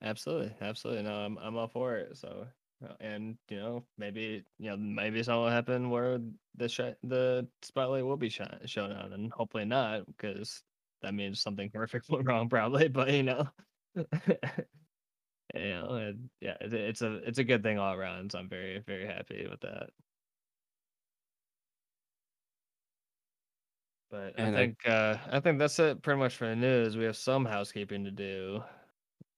Absolutely, 0.02 0.54
absolutely. 0.62 1.04
No, 1.04 1.14
I'm 1.16 1.38
I'm 1.38 1.56
all 1.58 1.68
for 1.68 1.96
it. 1.98 2.18
So, 2.18 2.48
uh, 2.84 2.94
and 3.00 3.38
you 3.50 3.58
know, 3.58 3.86
maybe 3.98 4.44
you 4.58 4.70
know, 4.70 4.78
maybe 4.78 5.22
something 5.24 5.42
will 5.44 5.50
happen 5.50 5.90
where 5.90 6.20
the 6.56 6.68
sh- 6.68 6.98
the 7.04 7.48
spotlight 7.62 8.06
will 8.06 8.18
be 8.18 8.30
sh- 8.30 8.42
shown 8.66 8.92
on, 8.92 9.14
and 9.14 9.32
hopefully 9.32 9.66
not, 9.66 10.06
because 10.08 10.64
that 11.02 11.14
means 11.14 11.42
something 11.42 11.70
horrific 11.74 12.04
went 12.10 12.26
wrong, 12.28 12.50
probably. 12.50 12.88
But 12.88 13.12
you 13.12 13.24
know, 13.24 13.48
you 13.96 14.06
know, 15.56 15.90
and 15.96 16.30
yeah, 16.40 16.56
it, 16.62 16.74
it's 16.74 17.02
a 17.02 17.16
it's 17.28 17.40
a 17.40 17.44
good 17.44 17.64
thing 17.64 17.78
all 17.80 17.94
around. 17.94 18.32
So 18.32 18.40
I'm 18.40 18.50
very 18.50 18.80
very 18.80 19.06
happy 19.06 19.48
with 19.50 19.62
that. 19.62 19.90
But 24.12 24.36
I 24.40 24.44
And 24.44 24.56
I, 24.58 24.68
think 24.68 24.86
uh 24.86 25.18
I 25.32 25.40
think 25.40 25.58
that's 25.60 25.80
it 25.80 26.04
pretty 26.04 26.20
much 26.20 26.36
for 26.36 26.48
the 26.48 26.56
news. 26.56 26.98
We 26.98 27.06
have 27.06 27.18
some 27.18 27.46
housekeeping 27.46 28.04
to 28.06 28.12
do. 28.12 28.64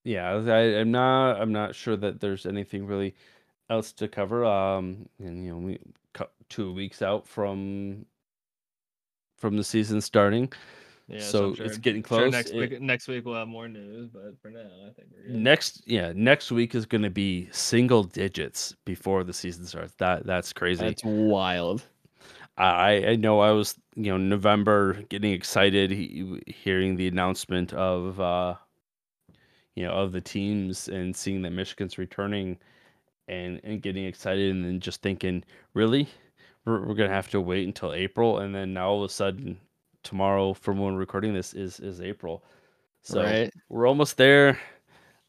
yeah, 0.03 0.31
I, 0.33 0.79
I'm 0.79 0.91
not, 0.91 1.39
I'm 1.41 1.51
not 1.51 1.75
sure 1.75 1.95
that 1.97 2.19
there's 2.19 2.45
anything 2.45 2.85
really 2.85 3.15
else 3.69 3.93
to 3.93 4.07
cover. 4.07 4.45
Um, 4.45 5.09
and 5.19 5.45
you 5.45 5.51
know, 5.53 5.57
we 5.59 5.79
cut 6.13 6.33
two 6.49 6.73
weeks 6.73 7.01
out 7.01 7.27
from 7.27 8.05
from 9.37 9.57
the 9.57 9.63
season 9.63 10.01
starting, 10.01 10.51
Yeah, 11.07 11.31
so 11.33 11.51
so 11.51 11.53
sure 11.53 11.65
it's 11.65 11.77
getting 11.77 12.03
sure 12.07 12.27
close. 12.27 12.29
next 12.29 12.55
It, 12.57 12.57
week 12.57 12.79
next 12.81 13.07
week 13.07 13.25
we'll 13.25 13.35
have 13.35 13.47
more 13.47 13.67
news, 13.67 14.09
but 14.09 14.39
for 14.41 14.49
now 14.51 14.69
I 14.87 14.91
think 14.93 15.09
we're 15.11 15.23
good. 15.23 15.47
next, 15.47 15.83
yeah, 15.87 16.11
next 16.15 16.51
week 16.51 16.75
is 16.75 16.85
going 16.85 17.01
to 17.03 17.09
be 17.09 17.49
single 17.51 18.03
digits 18.03 18.75
before 18.85 19.23
the 19.23 19.33
season 19.33 19.65
starts. 19.65 19.93
That 19.95 20.25
that's 20.25 20.53
crazy. 20.53 20.95
That's 20.95 21.03
wild. 21.03 21.87
I 22.57 23.05
I 23.09 23.15
know 23.15 23.39
I 23.41 23.51
was 23.51 23.79
you 23.95 24.11
know 24.11 24.17
November 24.17 25.01
getting 25.03 25.31
excited 25.33 25.91
he, 25.91 26.41
hearing 26.47 26.95
the 26.95 27.07
announcement 27.07 27.73
of 27.73 28.19
uh 28.19 28.55
you 29.75 29.83
know 29.83 29.91
of 29.93 30.11
the 30.11 30.21
teams 30.21 30.87
and 30.87 31.15
seeing 31.15 31.41
that 31.43 31.51
Michigan's 31.51 31.97
returning 31.97 32.57
and 33.27 33.61
and 33.63 33.81
getting 33.81 34.05
excited 34.05 34.51
and 34.51 34.65
then 34.65 34.79
just 34.79 35.01
thinking 35.03 35.43
really 35.73 36.09
we're, 36.65 36.87
we're 36.87 36.95
gonna 36.95 37.09
have 37.09 37.29
to 37.31 37.41
wait 37.41 37.67
until 37.67 37.93
April, 37.93 38.39
and 38.39 38.55
then 38.55 38.73
now 38.73 38.89
all 38.89 39.03
of 39.03 39.09
a 39.09 39.13
sudden, 39.13 39.59
tomorrow 40.03 40.53
from 40.53 40.79
when 40.79 40.93
we're 40.93 40.99
recording 40.99 41.33
this 41.33 41.53
is 41.53 41.79
is 41.81 42.01
April. 42.01 42.43
So 43.03 43.23
Right. 43.23 43.53
we're 43.69 43.87
almost 43.87 44.17
there. 44.17 44.59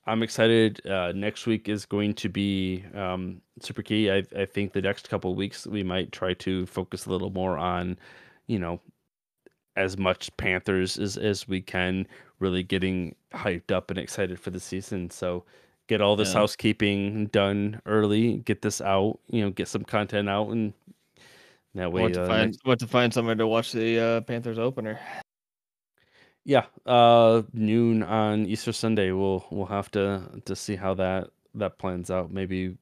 I'm 0.07 0.23
excited. 0.23 0.87
Uh, 0.87 1.13
next 1.13 1.47
week 1.47 1.69
is 1.69 1.87
going 1.87 2.15
to 2.15 2.29
be 2.29 2.85
um, 2.95 3.41
super 3.61 3.83
key. 3.83 4.11
I, 4.11 4.23
I 4.37 4.45
think 4.45 4.73
the 4.73 4.83
next 4.83 5.09
couple 5.09 5.31
of 5.31 5.37
weeks 5.37 5.67
we 5.67 5.83
might 5.83 6.13
try 6.13 6.35
to 6.35 6.67
focus 6.67 7.07
a 7.07 7.11
little 7.11 7.31
more 7.31 7.57
on, 7.57 7.99
you 8.47 8.59
know, 8.59 8.81
as 9.77 9.97
much 9.97 10.35
Panthers 10.37 10.99
as, 10.99 11.17
as 11.17 11.49
we 11.49 11.61
can, 11.61 12.07
really 12.39 12.63
getting 12.63 13.15
hyped 13.33 13.73
up 13.73 13.91
and 13.91 13.99
excited 13.99 14.39
for 14.39 14.51
the 14.51 14.61
season. 14.61 15.11
So 15.11 15.45
get 15.87 16.01
all 16.01 16.17
this 16.17 16.29
Yeah. 16.29 16.41
housekeeping 16.41 17.27
done 17.27 17.81
early, 17.87 18.39
get 18.39 18.63
this 18.63 18.81
out, 18.81 19.19
you 19.31 19.41
know, 19.43 19.51
get 19.51 19.69
some 19.69 19.85
content 19.85 20.29
out, 20.29 20.51
and 20.51 20.75
that 21.75 21.93
way, 21.93 22.03
What 22.03 22.13
to 22.15 22.23
uh, 22.23 22.29
find? 22.29 22.59
What 22.65 22.79
to 22.81 22.87
find 22.87 23.13
somewhere 23.13 23.35
to 23.35 23.47
watch 23.47 23.73
the 23.73 23.99
uh, 23.99 24.21
Panthers 24.21 24.59
opener? 24.59 25.01
Yeah, 26.45 26.67
uh, 26.87 27.43
noon 27.53 28.03
on 28.03 28.47
Easter 28.47 28.73
Sunday. 28.73 29.13
We'll 29.13 29.47
we'll 29.51 29.67
have 29.67 29.91
to 29.93 30.23
to 30.45 30.57
see 30.57 30.77
how 30.77 30.95
that 30.95 31.31
that 31.55 31.79
plans 31.79 32.11
out. 32.11 32.31
Maybe 32.31 32.77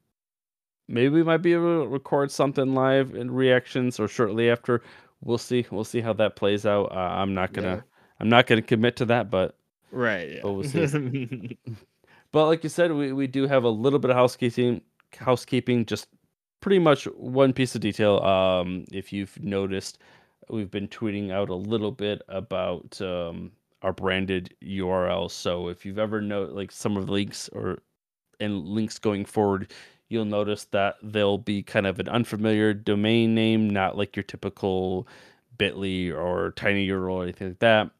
maybe 0.88 1.08
we 1.10 1.22
might 1.22 1.38
be 1.42 1.52
able 1.52 1.82
to 1.82 1.88
record 1.88 2.30
something 2.30 2.74
live 2.74 3.14
in 3.14 3.30
reactions 3.30 4.00
or 4.00 4.08
shortly 4.08 4.50
after. 4.50 4.82
We'll 5.22 5.38
see. 5.38 5.66
We'll 5.70 5.84
see 5.84 6.00
how 6.00 6.12
that 6.14 6.36
plays 6.36 6.66
out. 6.66 6.92
Uh, 6.92 6.96
I'm 6.96 7.34
not 7.34 7.52
gonna 7.52 7.76
Yeah. 7.76 7.80
I'm 8.20 8.28
not 8.28 8.46
gonna 8.46 8.62
commit 8.62 8.96
to 8.96 9.04
that, 9.06 9.30
but 9.30 9.56
Right. 9.92 10.32
Yeah. 10.32 10.40
But 10.42 10.52
we'll 10.52 10.64
see. 10.64 11.58
But 12.32 12.46
like 12.46 12.64
you 12.64 12.70
said, 12.70 12.92
we, 12.92 13.12
we 13.12 13.26
do 13.26 13.46
have 13.46 13.64
a 13.64 13.68
little 13.68 13.98
bit 13.98 14.10
of 14.10 14.16
housekeeping. 14.16 14.80
Housekeeping, 15.18 15.84
just 15.84 16.08
pretty 16.60 16.78
much 16.78 17.04
one 17.04 17.52
piece 17.52 17.74
of 17.74 17.82
detail. 17.82 18.20
Um, 18.20 18.86
if 18.90 19.12
you've 19.12 19.38
noticed, 19.42 19.98
we've 20.48 20.70
been 20.70 20.88
tweeting 20.88 21.30
out 21.30 21.48
a 21.48 21.54
little 21.54 21.92
bit 21.92 22.22
about 22.28 23.00
um, 23.00 23.52
our 23.82 23.92
branded 23.92 24.54
URL. 24.62 25.30
So 25.30 25.68
if 25.68 25.84
you've 25.84 25.98
ever 25.98 26.20
know 26.20 26.44
like 26.44 26.70
some 26.72 26.96
of 26.96 27.06
the 27.06 27.12
links 27.12 27.48
or 27.48 27.82
and 28.40 28.66
links 28.66 28.98
going 28.98 29.24
forward, 29.24 29.72
you'll 30.08 30.24
notice 30.24 30.64
that 30.66 30.96
they'll 31.02 31.38
be 31.38 31.62
kind 31.62 31.86
of 31.86 31.98
an 31.98 32.08
unfamiliar 32.08 32.74
domain 32.74 33.34
name, 33.34 33.70
not 33.70 33.96
like 33.96 34.16
your 34.16 34.24
typical 34.24 35.06
Bitly 35.58 36.12
or 36.12 36.52
Tiny 36.52 36.86
URL 36.88 37.10
or 37.10 37.22
anything 37.22 37.48
like 37.48 37.58
that. 37.60 37.90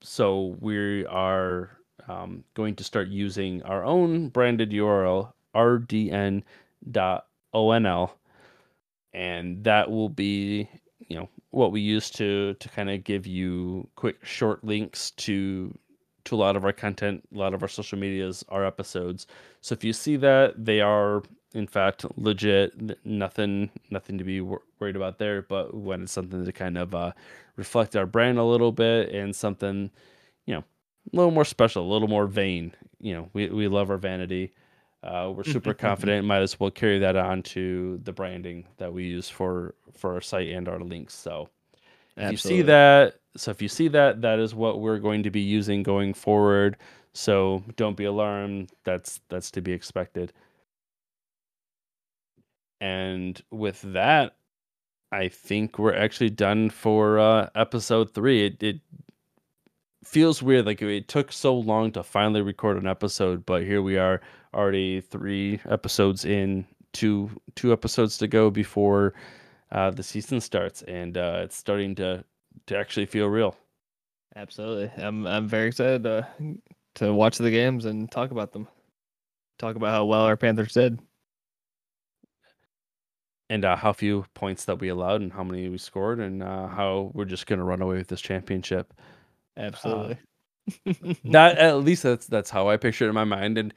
So 0.00 0.56
we 0.60 1.04
are 1.06 1.78
um, 2.08 2.44
going 2.54 2.76
to 2.76 2.84
start 2.84 3.08
using 3.08 3.62
our 3.64 3.84
own 3.84 4.28
branded 4.28 4.70
URL, 4.70 5.32
rdn.onl, 5.54 6.44
and 9.12 9.64
that 9.64 9.90
will 9.90 10.08
be, 10.08 10.68
you 11.08 11.16
know, 11.16 11.28
what 11.50 11.72
we 11.72 11.80
use 11.80 12.10
to 12.10 12.54
to 12.54 12.68
kind 12.68 12.90
of 12.90 13.04
give 13.04 13.26
you 13.26 13.88
quick 13.96 14.24
short 14.24 14.62
links 14.64 15.10
to 15.12 15.76
to 16.24 16.34
a 16.34 16.36
lot 16.36 16.56
of 16.56 16.64
our 16.64 16.72
content, 16.72 17.26
a 17.34 17.38
lot 17.38 17.54
of 17.54 17.62
our 17.62 17.68
social 17.68 17.98
medias, 17.98 18.44
our 18.50 18.64
episodes. 18.64 19.26
So 19.62 19.72
if 19.72 19.82
you 19.82 19.94
see 19.94 20.16
that, 20.16 20.62
they 20.62 20.80
are 20.80 21.22
in 21.54 21.66
fact 21.66 22.04
legit. 22.16 23.04
Nothing, 23.06 23.70
nothing 23.90 24.18
to 24.18 24.24
be 24.24 24.40
wor- 24.42 24.62
worried 24.78 24.96
about 24.96 25.18
there. 25.18 25.42
But 25.42 25.74
when 25.74 26.02
it's 26.02 26.12
something 26.12 26.44
to 26.44 26.52
kind 26.52 26.76
of 26.76 26.94
uh, 26.94 27.12
reflect 27.56 27.96
our 27.96 28.06
brand 28.06 28.38
a 28.38 28.44
little 28.44 28.72
bit 28.72 29.10
and 29.10 29.34
something, 29.34 29.90
you 30.46 30.54
know, 30.54 30.64
a 31.12 31.16
little 31.16 31.30
more 31.30 31.46
special, 31.46 31.86
a 31.86 31.92
little 31.92 32.08
more 32.08 32.26
vain. 32.26 32.74
You 33.00 33.14
know, 33.14 33.30
we 33.32 33.48
we 33.48 33.68
love 33.68 33.90
our 33.90 33.96
vanity. 33.96 34.52
Uh, 35.02 35.32
we're 35.34 35.44
super 35.44 35.74
confident. 35.74 36.26
Might 36.26 36.42
as 36.42 36.58
well 36.58 36.70
carry 36.70 36.98
that 36.98 37.16
on 37.16 37.42
to 37.44 38.00
the 38.02 38.12
branding 38.12 38.66
that 38.78 38.92
we 38.92 39.04
use 39.04 39.28
for 39.28 39.74
for 39.96 40.14
our 40.14 40.20
site 40.20 40.48
and 40.48 40.68
our 40.68 40.80
links. 40.80 41.14
So 41.14 41.48
if 42.16 42.32
you 42.32 42.36
see 42.36 42.62
that, 42.62 43.14
so 43.36 43.52
if 43.52 43.62
you 43.62 43.68
see 43.68 43.88
that, 43.88 44.22
that 44.22 44.40
is 44.40 44.54
what 44.54 44.80
we're 44.80 44.98
going 44.98 45.22
to 45.22 45.30
be 45.30 45.40
using 45.40 45.82
going 45.84 46.14
forward. 46.14 46.76
So 47.14 47.62
don't 47.76 47.96
be 47.96 48.04
alarmed. 48.04 48.70
That's 48.84 49.20
that's 49.28 49.50
to 49.52 49.60
be 49.60 49.72
expected. 49.72 50.32
And 52.80 53.40
with 53.50 53.80
that, 53.82 54.36
I 55.10 55.28
think 55.28 55.78
we're 55.78 55.96
actually 55.96 56.30
done 56.30 56.70
for 56.70 57.18
uh, 57.18 57.48
episode 57.54 58.14
three. 58.14 58.46
It, 58.46 58.62
it 58.62 58.80
feels 60.08 60.42
weird, 60.42 60.64
like 60.64 60.80
it 60.80 61.08
took 61.08 61.30
so 61.30 61.54
long 61.54 61.92
to 61.92 62.02
finally 62.02 62.40
record 62.40 62.78
an 62.78 62.86
episode, 62.86 63.44
but 63.44 63.62
here 63.62 63.82
we 63.82 63.98
are, 63.98 64.20
already 64.54 65.02
three 65.02 65.60
episodes 65.68 66.24
in, 66.24 66.66
two 66.92 67.30
two 67.54 67.72
episodes 67.72 68.16
to 68.18 68.26
go 68.26 68.50
before 68.50 69.14
uh, 69.70 69.90
the 69.90 70.02
season 70.02 70.40
starts, 70.40 70.82
and 70.82 71.18
uh, 71.18 71.40
it's 71.44 71.56
starting 71.56 71.94
to 71.96 72.24
to 72.66 72.76
actually 72.76 73.06
feel 73.06 73.26
real. 73.28 73.54
Absolutely. 74.34 74.90
I'm 75.02 75.26
I'm 75.26 75.46
very 75.46 75.68
excited 75.68 76.02
to 76.04 76.26
to 76.96 77.12
watch 77.12 77.36
the 77.36 77.50
games 77.50 77.84
and 77.84 78.10
talk 78.10 78.30
about 78.30 78.52
them. 78.52 78.66
Talk 79.58 79.76
about 79.76 79.90
how 79.90 80.06
well 80.06 80.22
our 80.22 80.36
Panthers 80.36 80.72
did. 80.72 80.98
And 83.50 83.64
uh, 83.64 83.76
how 83.76 83.92
few 83.92 84.26
points 84.34 84.66
that 84.66 84.78
we 84.78 84.88
allowed, 84.88 85.22
and 85.22 85.32
how 85.32 85.42
many 85.42 85.68
we 85.68 85.78
scored, 85.78 86.20
and 86.20 86.42
uh, 86.42 86.68
how 86.68 87.10
we're 87.14 87.24
just 87.24 87.46
going 87.46 87.58
to 87.58 87.64
run 87.64 87.80
away 87.80 87.96
with 87.96 88.08
this 88.08 88.20
championship. 88.20 88.92
Absolutely. 89.58 90.18
Not 91.24 91.58
at 91.58 91.78
least 91.78 92.02
that's 92.04 92.26
that's 92.26 92.50
how 92.50 92.68
I 92.70 92.76
picture 92.78 93.06
it 93.06 93.10
in 93.10 93.14
my 93.14 93.24
mind, 93.24 93.58
and 93.58 93.74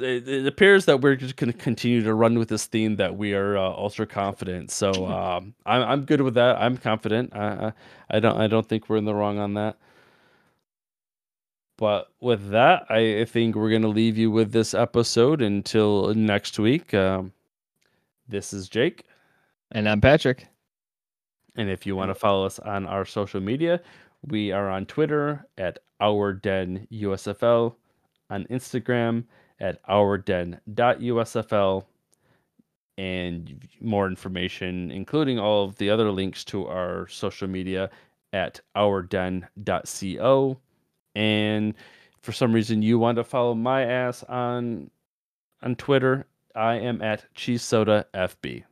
it, 0.00 0.28
it 0.28 0.46
appears 0.46 0.86
that 0.86 1.00
we're 1.00 1.16
just 1.16 1.36
going 1.36 1.52
to 1.52 1.58
continue 1.58 2.02
to 2.02 2.14
run 2.14 2.38
with 2.38 2.48
this 2.48 2.66
theme 2.66 2.96
that 2.96 3.16
we 3.16 3.34
are 3.34 3.56
uh, 3.58 3.62
ultra 3.62 4.06
confident. 4.06 4.70
So 4.70 5.06
um, 5.08 5.54
I'm 5.66 5.82
I'm 5.82 6.04
good 6.06 6.22
with 6.22 6.34
that. 6.34 6.56
I'm 6.60 6.76
confident. 6.78 7.34
I, 7.36 7.72
I 8.10 8.16
I 8.16 8.20
don't 8.20 8.38
I 8.40 8.46
don't 8.48 8.68
think 8.68 8.88
we're 8.88 8.98
in 8.98 9.06
the 9.06 9.14
wrong 9.14 9.38
on 9.38 9.54
that. 9.54 9.78
But 11.78 12.08
with 12.20 12.50
that, 12.50 12.86
I 12.90 13.22
I 13.22 13.24
think 13.26 13.56
we're 13.56 13.70
going 13.70 13.82
to 13.82 13.88
leave 13.88 14.18
you 14.18 14.30
with 14.30 14.52
this 14.52 14.74
episode 14.74 15.42
until 15.42 16.14
next 16.14 16.58
week. 16.58 16.94
Um, 16.94 17.32
this 18.28 18.52
is 18.52 18.68
Jake. 18.68 19.04
and 19.72 19.88
I'm 19.88 20.00
Patrick. 20.00 20.48
And 21.56 21.70
if 21.70 21.86
you 21.86 21.96
want 21.96 22.10
to 22.10 22.14
follow 22.14 22.46
us 22.46 22.58
on 22.60 22.86
our 22.86 23.04
social 23.04 23.40
media, 23.40 23.80
we 24.26 24.52
are 24.52 24.68
on 24.68 24.86
Twitter 24.86 25.46
at 25.56 25.78
Our 26.00 26.32
Den 26.32 26.86
USFL, 26.92 27.74
on 28.30 28.44
Instagram 28.50 29.24
at 29.60 29.82
ourden.usfl, 29.86 31.84
and 32.96 33.68
more 33.80 34.06
information, 34.08 34.90
including 34.90 35.38
all 35.38 35.64
of 35.64 35.76
the 35.76 35.88
other 35.90 36.10
links 36.10 36.44
to 36.44 36.66
our 36.66 37.06
social 37.08 37.48
media 37.48 37.90
at 38.32 38.60
ourden.co. 38.76 40.58
And 41.14 41.74
for 42.22 42.32
some 42.32 42.52
reason 42.52 42.82
you 42.82 42.98
want 42.98 43.16
to 43.16 43.24
follow 43.24 43.54
my 43.54 43.84
ass 43.84 44.22
on 44.24 44.90
on 45.62 45.74
Twitter, 45.74 46.26
I 46.54 46.74
am 46.74 47.02
at 47.02 47.24
Cheese 47.34 47.62
Soda 47.62 48.06
FB. 48.14 48.64